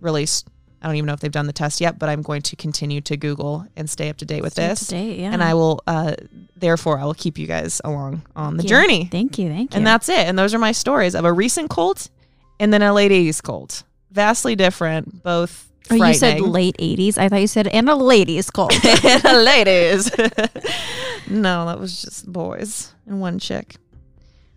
released. 0.00 0.48
I 0.82 0.86
don't 0.88 0.96
even 0.96 1.06
know 1.06 1.12
if 1.12 1.20
they've 1.20 1.30
done 1.30 1.46
the 1.46 1.52
test 1.52 1.80
yet, 1.80 1.98
but 1.98 2.08
I'm 2.08 2.22
going 2.22 2.42
to 2.42 2.56
continue 2.56 3.00
to 3.02 3.16
Google 3.16 3.64
and 3.76 3.88
stay 3.88 4.08
up 4.10 4.16
to 4.18 4.24
date 4.24 4.42
with 4.42 4.54
Stay 4.54 4.64
up 4.64 4.70
this. 4.70 4.88
to 4.88 4.94
date, 4.96 5.20
yeah. 5.20 5.32
And 5.32 5.42
I 5.42 5.54
will, 5.54 5.80
uh, 5.86 6.14
therefore, 6.56 6.98
I 6.98 7.04
will 7.04 7.14
keep 7.14 7.38
you 7.38 7.46
guys 7.46 7.80
along 7.84 8.22
on 8.34 8.56
the 8.56 8.64
Yeah. 8.64 8.68
journey. 8.68 9.04
Thank 9.10 9.38
you. 9.38 9.48
Thank 9.48 9.72
you. 9.72 9.76
And 9.78 9.86
that's 9.86 10.08
it. 10.08 10.26
And 10.26 10.36
those 10.38 10.52
are 10.54 10.58
my 10.58 10.72
stories 10.72 11.14
of 11.14 11.24
a 11.24 11.32
recent 11.32 11.70
cult 11.70 12.10
and 12.58 12.72
then 12.72 12.82
a 12.82 12.92
late 12.92 13.12
80s 13.12 13.40
cult. 13.40 13.84
Vastly 14.10 14.56
different, 14.56 15.22
both. 15.22 15.68
Oh, 15.90 15.94
you 15.94 16.14
said 16.14 16.40
late 16.40 16.76
80s. 16.78 17.16
I 17.18 17.28
thought 17.28 17.40
you 17.40 17.46
said 17.46 17.66
and 17.68 17.88
a 17.88 17.94
ladies 17.94 18.50
cult. 18.50 18.72
And 19.04 19.24
a 19.24 19.38
ladies. 19.42 20.10
no, 21.28 21.66
that 21.66 21.78
was 21.78 22.02
just 22.02 22.30
boys 22.30 22.92
and 23.06 23.20
one 23.20 23.38
chick. 23.38 23.76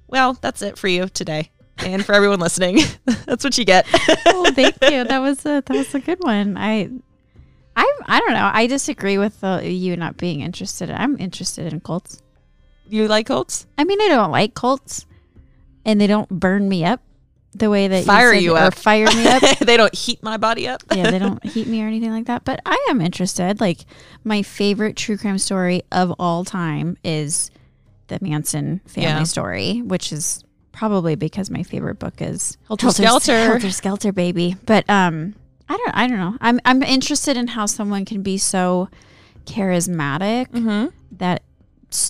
Well, 0.08 0.38
that's 0.42 0.62
it 0.62 0.78
for 0.78 0.88
you 0.88 1.08
today. 1.10 1.52
And 1.80 2.06
for 2.06 2.14
everyone 2.14 2.40
listening, 2.40 2.80
that's 3.26 3.44
what 3.44 3.58
you 3.58 3.66
get. 3.66 3.86
oh, 4.28 4.52
thank 4.54 4.76
you. 4.82 5.04
That 5.04 5.20
was 5.20 5.40
a 5.46 5.62
that 5.66 5.70
was 5.70 5.94
a 5.94 6.00
good 6.00 6.20
one. 6.24 6.56
I 6.58 6.90
I 7.76 8.00
I 8.06 8.20
don't 8.22 8.34
know. 8.34 8.50
I 8.54 8.68
disagree 8.68 9.18
with 9.18 9.44
uh, 9.44 9.60
you 9.64 9.98
not 9.98 10.18
being 10.18 10.42
interested. 10.42 10.90
I'm 10.90 11.18
interested 11.20 11.72
in 11.74 11.82
cults. 11.82 12.22
you 12.88 13.08
like 13.08 13.28
cults? 13.28 13.68
I 13.78 13.84
mean, 13.84 14.00
I 14.02 14.08
don't 14.08 14.32
like 14.32 14.54
cults, 14.54 15.06
and 15.86 16.00
they 16.00 16.08
don't 16.08 16.30
burn 16.30 16.70
me 16.70 16.86
up 16.86 17.02
the 17.54 17.70
way 17.70 17.88
that 17.90 18.06
Fire 18.06 18.34
you, 18.34 18.40
said, 18.40 18.44
you 18.44 18.52
or 18.54 18.60
up. 18.68 18.74
fire 18.76 19.06
me 19.08 19.28
up. 19.28 19.42
they 19.60 19.76
don't 19.78 19.94
heat 19.94 20.24
my 20.24 20.38
body 20.38 20.68
up. 20.70 20.82
yeah, 20.94 21.12
they 21.12 21.20
don't 21.20 21.44
heat 21.46 21.68
me 21.68 21.84
or 21.84 21.88
anything 21.88 22.12
like 22.12 22.26
that. 22.28 22.46
But 22.46 22.62
I 22.66 22.88
am 22.90 23.02
interested. 23.02 23.60
Like 23.60 23.80
my 24.24 24.42
favorite 24.44 24.96
true 24.96 25.18
crime 25.18 25.38
story 25.40 25.82
of 25.92 26.14
all 26.20 26.46
time 26.46 26.98
is 27.04 27.52
the 28.08 28.18
Manson 28.22 28.80
family 28.88 29.10
Yeah. 29.10 29.24
story, 29.24 29.82
which 29.82 30.14
is 30.14 30.44
probably 30.76 31.16
because 31.16 31.50
my 31.50 31.64
favorite 31.64 32.00
book 32.00 32.22
is 32.22 32.58
Helter 32.68 32.92
Skelter. 32.92 33.46
Helter 33.46 33.72
Skelter, 33.72 34.12
baby. 34.12 34.56
But 34.66 34.88
um, 34.90 35.34
I 35.70 35.78
don't. 35.78 35.92
I 35.98 36.08
don't 36.08 36.18
know. 36.18 36.38
I'm 36.42 36.60
I'm 36.66 36.84
interested 36.84 37.38
in 37.38 37.48
how 37.48 37.66
someone 37.66 38.06
can 38.06 38.22
be 38.22 38.38
so 38.38 38.90
charismatic 39.46 40.48
Mm-hmm. 40.52 40.88
that 41.18 41.44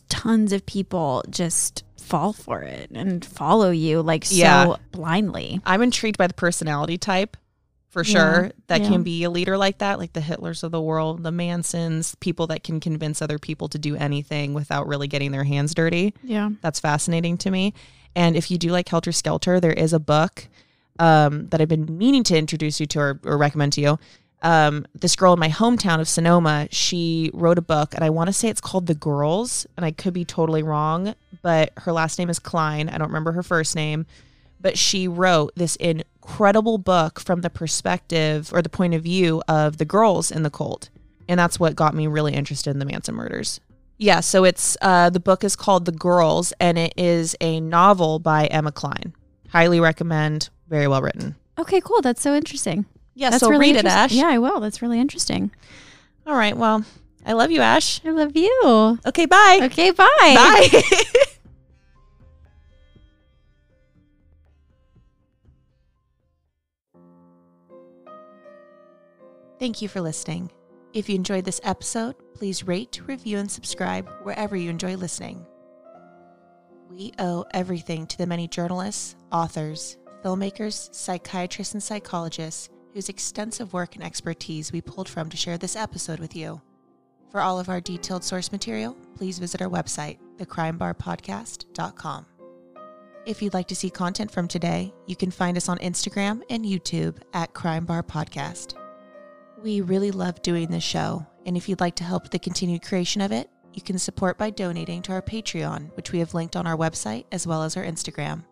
tons 0.10 0.52
of 0.52 0.66
people 0.66 1.24
just 1.30 1.84
fall 1.98 2.34
for 2.34 2.62
it 2.62 2.90
and 2.92 3.24
follow 3.24 3.70
you 3.72 4.02
like 4.02 4.26
so 4.26 4.36
Yeah. 4.36 4.76
blindly. 4.92 5.62
I'm 5.66 5.82
intrigued 5.82 6.18
by 6.18 6.28
the 6.28 6.34
personality 6.34 6.98
type 6.98 7.38
for 7.90 8.04
Yeah, 8.04 8.12
sure 8.14 8.52
that 8.68 8.82
yeah. 8.82 8.90
can 8.90 9.04
be 9.04 9.24
a 9.24 9.30
leader 9.30 9.58
like 9.58 9.78
that, 9.80 10.00
like 10.00 10.14
the 10.14 10.20
Hitlers 10.22 10.64
of 10.64 10.72
the 10.72 10.82
world, 10.82 11.24
the 11.24 11.32
Mansons, 11.32 12.16
people 12.16 12.48
that 12.48 12.64
can 12.64 12.80
convince 12.80 13.22
other 13.22 13.38
people 13.40 13.68
to 13.70 13.78
do 13.80 13.96
anything 13.96 14.54
without 14.54 14.88
really 14.88 15.08
getting 15.08 15.32
their 15.32 15.44
hands 15.44 15.74
dirty. 15.74 16.14
Yeah. 16.24 16.50
That's 16.62 16.80
fascinating 16.80 17.38
to 17.40 17.52
me. 17.52 17.74
And 18.16 18.36
if 18.36 18.50
you 18.50 18.58
do 18.58 18.70
like 18.70 18.88
Helter 18.88 19.12
Skelter, 19.12 19.60
there 19.60 19.74
is 19.74 19.94
a 19.94 20.00
book 20.00 20.48
um, 21.00 21.48
that 21.50 21.62
I've 21.62 21.68
been 21.68 21.98
meaning 21.98 22.24
to 22.24 22.38
introduce 22.38 22.80
you 22.80 22.86
to 22.88 23.00
or, 23.00 23.20
or 23.24 23.38
recommend 23.38 23.74
to 23.74 23.82
you. 23.82 24.00
Um, 24.42 24.86
this 24.94 25.16
girl 25.16 25.34
in 25.34 25.40
my 25.40 25.50
hometown 25.50 26.00
of 26.00 26.08
Sonoma, 26.08 26.68
she 26.70 27.32
wrote 27.34 27.58
a 27.58 27.64
book, 27.64 27.96
and 27.96 28.04
I 28.04 28.10
want 28.12 28.28
to 28.28 28.34
say 28.34 28.48
it's 28.48 28.62
called 28.62 28.86
The 28.86 28.94
Girls, 28.94 29.66
and 29.76 29.86
I 29.86 29.92
could 29.92 30.14
be 30.14 30.24
totally 30.24 30.62
wrong, 30.62 31.16
but 31.42 31.74
her 31.78 31.92
last 31.92 32.20
name 32.20 32.30
is 32.30 32.38
Cline. 32.38 32.88
I 32.88 32.98
don't 32.98 33.08
remember 33.08 33.32
her 33.32 33.44
first 33.44 33.76
name, 33.76 34.06
but 34.62 34.78
she 34.78 35.08
wrote 35.08 35.52
this 35.56 35.76
incredible 35.78 36.78
book 36.78 37.20
from 37.20 37.42
the 37.42 37.50
perspective 37.50 38.54
or 38.54 38.62
the 38.62 38.70
point 38.70 38.94
of 38.94 39.02
view 39.02 39.42
of 39.48 39.78
the 39.78 39.86
girls 39.86 40.32
in 40.32 40.44
the 40.44 40.52
cult. 40.52 40.90
And 41.28 41.40
that's 41.40 41.60
what 41.60 41.76
got 41.76 41.96
me 41.96 42.06
really 42.06 42.34
interested 42.34 42.70
in 42.70 42.80
the 42.80 42.86
Manson 42.86 43.16
murders. 43.16 43.60
Yeah, 43.98 44.20
so 44.20 44.44
it's 44.44 44.76
uh, 44.82 45.10
the 45.10 45.20
book 45.20 45.44
is 45.44 45.56
called 45.56 45.86
The 45.86 45.92
Girls, 45.92 46.54
and 46.60 46.78
it 46.78 46.94
is 46.98 47.36
a 47.40 47.60
novel 47.62 48.20
by 48.20 48.48
Emma 48.48 48.72
Cline. 48.72 49.14
Highly 49.50 49.80
recommend. 49.80 50.50
Very 50.68 50.88
well 50.88 51.02
written. 51.02 51.36
Okay, 51.58 51.80
cool. 51.80 52.02
That's 52.02 52.22
so 52.22 52.36
interesting. 52.36 52.86
Yeah, 53.14 53.30
That's 53.30 53.42
so 53.42 53.50
really 53.50 53.72
read 53.72 53.78
it, 53.78 53.86
Ash. 53.86 54.12
Yeah, 54.12 54.28
I 54.28 54.40
will. 54.40 54.60
That's 54.60 54.82
really 54.82 55.00
interesting. 55.00 55.52
All 56.28 56.36
right. 56.36 56.58
Well, 56.58 56.84
I 57.26 57.34
love 57.34 57.52
you, 57.52 57.62
Ash. 57.62 58.02
I 58.04 58.10
love 58.10 58.36
you. 58.36 59.00
Okay, 59.06 59.26
bye. 59.26 59.60
Okay, 59.64 59.92
bye. 59.92 60.06
Bye. 60.20 60.68
Thank 69.60 69.82
you 69.82 69.88
for 69.88 70.02
listening. 70.02 70.52
If 70.96 71.10
you 71.10 71.16
enjoyed 71.16 71.44
this 71.44 71.60
episode, 71.66 72.16
please 72.34 72.66
rate, 72.66 73.02
review, 73.06 73.38
and 73.38 73.52
subscribe 73.52 74.10
wherever 74.24 74.56
you 74.56 74.70
enjoy 74.70 74.96
listening. 74.96 75.46
We 76.90 77.12
owe 77.20 77.44
everything 77.54 78.08
to 78.08 78.18
the 78.18 78.26
many 78.26 78.48
journalists, 78.48 79.18
authors, 79.30 79.98
filmmakers, 80.24 80.96
psychiatrists, 80.96 81.74
and 81.74 81.84
psychologists 81.84 82.70
whose 82.94 83.10
extensive 83.10 83.74
work 83.74 83.96
and 83.96 84.06
expertise 84.06 84.72
we 84.72 84.80
pulled 84.80 85.10
from 85.10 85.30
to 85.30 85.36
share 85.36 85.58
this 85.58 85.76
episode 85.76 86.22
with 86.22 86.34
you. 86.34 86.62
For 87.30 87.42
all 87.42 87.60
of 87.60 87.68
our 87.68 87.82
detailed 87.82 88.24
source 88.24 88.54
material, 88.54 88.96
please 89.18 89.38
visit 89.38 89.62
our 89.62 89.68
website, 89.68 90.18
thecrimebarpodcast.com. 90.38 92.26
If 93.26 93.42
you'd 93.42 93.54
like 93.54 93.68
to 93.68 93.76
see 93.76 93.90
content 93.90 94.32
from 94.32 94.48
today, 94.48 94.94
you 95.08 95.18
can 95.18 95.30
find 95.30 95.58
us 95.58 95.68
on 95.68 95.78
Instagram 95.80 96.42
and 96.50 96.64
YouTube 96.64 97.18
at 97.34 97.54
Crime 97.54 97.84
Bar 97.84 98.04
Podcast. 98.04 98.76
We 99.66 99.82
really 99.82 100.12
love 100.12 100.44
doing 100.44 100.70
this 100.70 100.84
show, 100.84 101.26
and 101.48 101.58
if 101.58 101.68
you'd 101.68 101.80
like 101.80 101.96
to 101.96 102.04
help 102.04 102.30
the 102.30 102.38
continued 102.38 102.84
creation 102.84 103.20
of 103.20 103.32
it, 103.32 103.50
you 103.74 103.82
can 103.82 103.98
support 103.98 104.38
by 104.38 104.52
donating 104.52 105.02
to 105.02 105.12
our 105.12 105.24
Patreon, 105.24 105.90
which 105.98 106.12
we 106.12 106.20
have 106.20 106.36
linked 106.36 106.56
on 106.56 106.68
our 106.68 106.78
website 106.78 107.26
as 107.32 107.48
well 107.48 107.64
as 107.64 107.76
our 107.76 107.84
Instagram, 107.84 108.44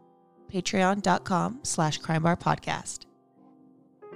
patreon.com 0.52 1.60
slash 1.62 2.00
crimebarpodcast. 2.00 3.06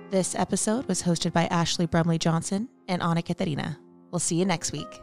This 0.10 0.34
episode 0.34 0.88
was 0.88 1.04
hosted 1.04 1.34
by 1.34 1.46
Ashley 1.46 1.86
Brumley 1.86 2.18
Johnson 2.18 2.68
and 2.88 3.04
Anna 3.04 3.22
Katharina. 3.22 3.78
We'll 4.10 4.18
see 4.18 4.38
you 4.38 4.46
next 4.46 4.72
week. 4.72 5.00